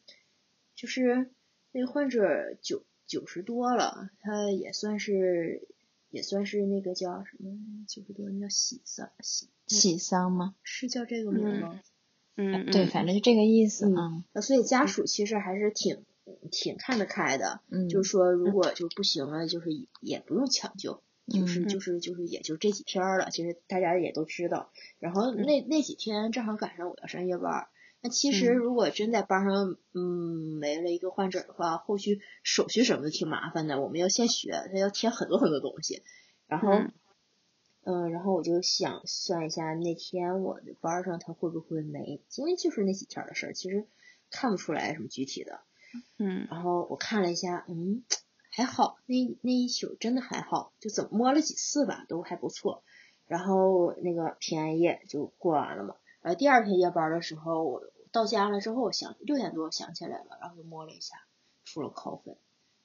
[0.75, 1.29] 就是
[1.71, 5.67] 那个患者九九十多了，他也算是
[6.09, 7.51] 也算是那个叫什么
[7.87, 10.55] 九十多，那叫喜丧喜喜丧吗？
[10.63, 11.79] 是叫这个名嗯吗？
[12.35, 13.87] 嗯，对，嗯反正就这个意思。
[13.87, 16.05] 嗯所以家属其实还是挺
[16.51, 21.01] 挺看得开的，嗯，就是说如果就不行了，就是也也不用抢救。
[21.31, 24.71] 就是嗯就是就是也就这几天了，其实大家也都知道。
[24.97, 27.67] 然后那那几天正好赶上我要上夜班儿，
[28.01, 36.01] 那其实嗯如果真在班上嗯没了一个患者的话，后续手续什么的挺麻烦的，我们要先学，他要填很多很多东西。
[36.47, 36.93] 然后嗯
[37.83, 43.87] 嗯、然后我就想算一下那天我的班上他会不会没，因为就是那几天的事儿，其实
[44.29, 45.59] 看不出来什么具体的。
[46.17, 48.03] 嗯然后我看了一下，嗯，
[48.51, 52.83] 还好，那那一宿真的还好，就怎么摸了几次吧，都还不错。
[53.27, 55.95] 然后那个平安夜就过完了嘛。
[56.21, 61.15] 然后第二天夜班的时候，我到家了之后，我想六点多我想起来了，然后就摸了一下，
[61.63, 62.35] 出了考粉，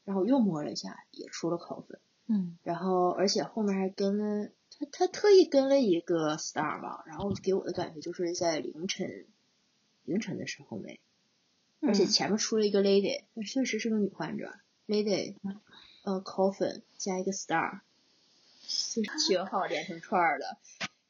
[0.05, 1.99] 然后又摸了一下，也出了考粉。
[2.26, 9.26] 嗯然后而且后面还跟了他，他特意跟了一个 star 嘛，然后给我的感觉就是在凌晨
[10.05, 11.01] 凌晨的时候没。
[11.82, 14.55] 而且嗯前面出了一个 lady，那确实是个女患者
[14.87, 15.37] ，lady，
[16.05, 17.80] 呃，coffin 加一个 star，
[18.62, 20.57] 就是挺好连成串儿的。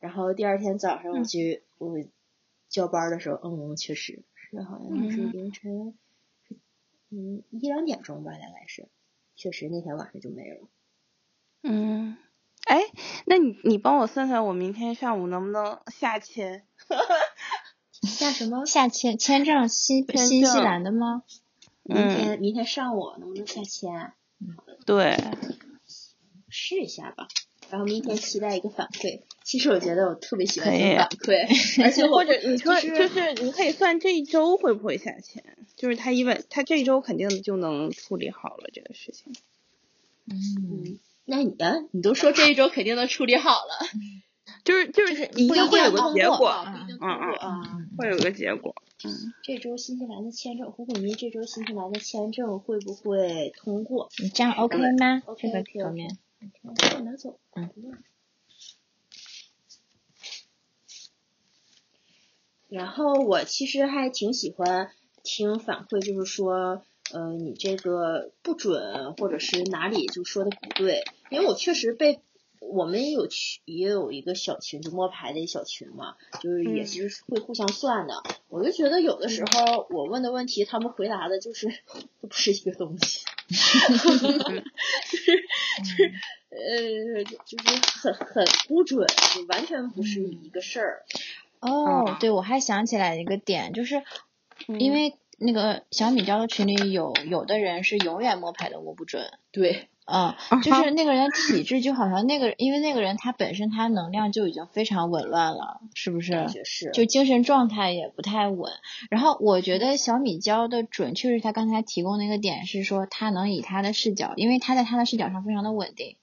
[0.01, 1.97] 然后第二天早上我嗯我
[2.75, 5.97] 交班的时候，嗯，确实是好像是嗯凌晨，
[7.11, 8.89] 嗯一两点钟吧，大概是，
[9.37, 10.69] 确实那天晚上就没了。
[11.63, 12.17] 嗯，
[12.67, 12.81] 哎，
[13.27, 16.67] 那你你帮我算算， 我明天上午能不能下签？
[18.03, 18.67] 下什么？
[18.67, 21.23] 下签签证新签新西兰的吗？
[21.85, 24.13] 明嗯天明天上午能不能下签？
[24.85, 25.17] 对，
[26.49, 27.29] 试一下吧。
[27.75, 29.23] 然后明天期待一个反馈。
[29.43, 31.43] 其实我觉得我特别喜欢反馈，
[31.83, 35.43] 而且或者你说就是就是你可以算这一周会不会下签，
[35.75, 39.33] 就是他一问他这一周肯定就能处理好了这个事情。
[40.31, 40.37] 嗯，
[40.71, 43.87] 嗯，那你啊，你都说这一周肯定能处理好了，
[44.65, 47.81] 就是就是一不定会有个结果，嗯嗯啊。
[47.99, 48.75] 会有个结果。
[49.05, 49.13] 嗯，
[49.43, 54.09] 这周新西兰的签证，胡虎迷这周新西兰的签证会不会通过？
[54.23, 55.81] 你这样 OK 吗？OK，这
[57.05, 57.39] 拿走。
[57.55, 57.71] 嗯。
[62.69, 64.91] 然后我其实还挺喜欢
[65.23, 66.83] 听反馈，就是说，
[67.13, 72.21] 呃，你这个不准，或者是哪里就说的不对，因为我确实被
[72.59, 78.15] 我们也有群，也有一个小群，就摸牌的一小群嘛，就是也嗯其实会互相算的。
[78.49, 81.69] 我就觉得有的时候我问的问题，他们回答的就是
[82.21, 83.25] 都不是一个东西，
[85.13, 85.44] 就是
[85.85, 86.13] 就是
[86.51, 91.03] 呃，就是很很不准，就完全不是一个事儿。
[91.61, 94.03] 哦啊，对，我还想起来一个点，就是
[94.67, 94.81] 嗯。
[94.81, 106.35] 因为那个小米椒的群里有有的人是永远摸牌都摸不准，对，嗯，就是那个人体质就好像那个，因为那个人他本身他能量就已经非常紊乱了，是不是？
[106.93, 108.71] 就精神状态也不太稳。
[109.11, 116.17] 然后我觉得小米椒的准确是他刚才提供那个点是说他能以他的视角，因为他在他的视角上非常的稳定，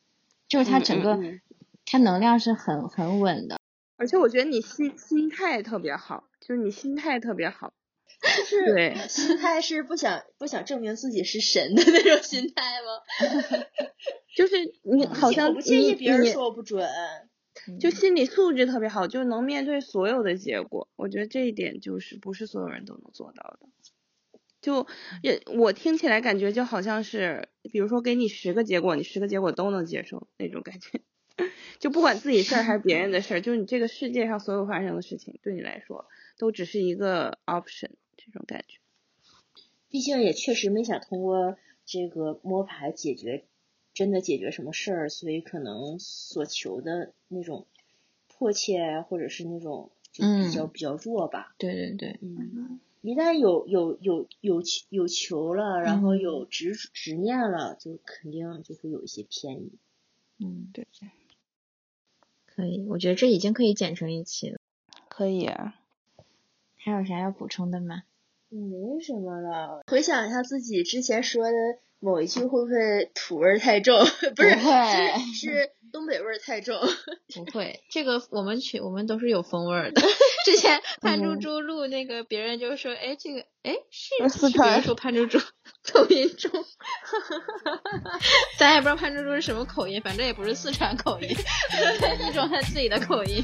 [0.48, 1.42] 就是他整个嗯嗯嗯
[1.86, 3.58] 他能量是很很稳的。
[3.98, 7.74] 而且我觉得你心心态特别好，就是你心态特别好。
[8.22, 13.66] 就是对心态是不想不想证明自己是神的那种心态吗？
[14.36, 16.88] 就是你好像我不介意你别人说我不准，
[17.80, 20.88] 就心理素质特别好，就能面对所有的结果。
[20.96, 23.68] 我觉得这一点就是不是所有人都能做到的。
[24.62, 24.86] 就
[25.24, 31.02] 也我听起来感觉就好像是，比如说给你十个结果，你十个结果都能接受那种感觉。
[31.80, 36.06] 就不管自己事儿还是别人的事儿，就是你这个世界上所有发生的事情，对你来说
[36.38, 37.90] 都只是一个 option
[38.26, 38.80] 这种感觉。
[39.90, 43.46] 毕竟也确实没想通过这个摸牌解决
[43.94, 47.68] 真的解决什么事儿，所以可能所求的那种
[48.28, 51.54] 迫切或者是那种就比较、嗯比较弱吧。
[51.58, 59.74] 对对对，嗯，一旦有有有有有求了，然后嗯有执执念了，就肯定就会有一些偏移。
[60.40, 60.88] 嗯，对，
[62.46, 64.58] 可以，我觉得这已经可以剪成一期了。
[65.10, 65.76] 可以啊。
[66.78, 68.04] 还有啥要补充的吗？
[68.52, 69.82] 没什么了。
[69.88, 71.52] 回想一下自己之前说的
[72.00, 73.98] 某一句会不会土味儿太重？
[74.04, 74.54] 不是，不会
[75.34, 76.78] 是是东北味儿太重。
[77.34, 80.02] 不会，这个我们群我们都是有风味儿的。
[80.44, 85.40] 之前 潘猪猪录那个，别人就说，哎，这个，哎，是四川人说潘猪猪
[85.84, 86.52] 口音重，
[88.58, 93.44] 咱也不知道潘猪猪是什么口音，反正也不是四川口音，一种他自己的口音。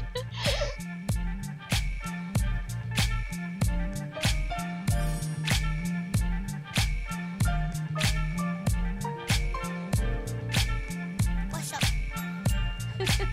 [13.20, 13.24] I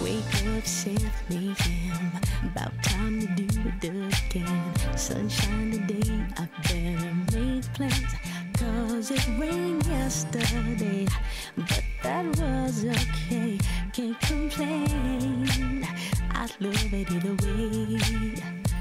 [0.00, 0.22] wake
[0.56, 2.20] up 7 a.m.
[2.44, 3.48] About time to do
[3.82, 4.96] it again.
[4.96, 8.14] Sunshine today, I better make plans.
[8.56, 11.08] Cause it rained yesterday.
[11.56, 13.58] But that was okay.
[13.92, 15.84] Can't complain.
[16.30, 17.98] I love it either way.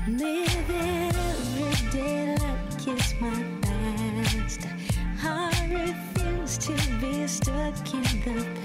[0.07, 4.67] Live every day like it's my last.
[5.23, 8.58] I refuse to be stuck in the past.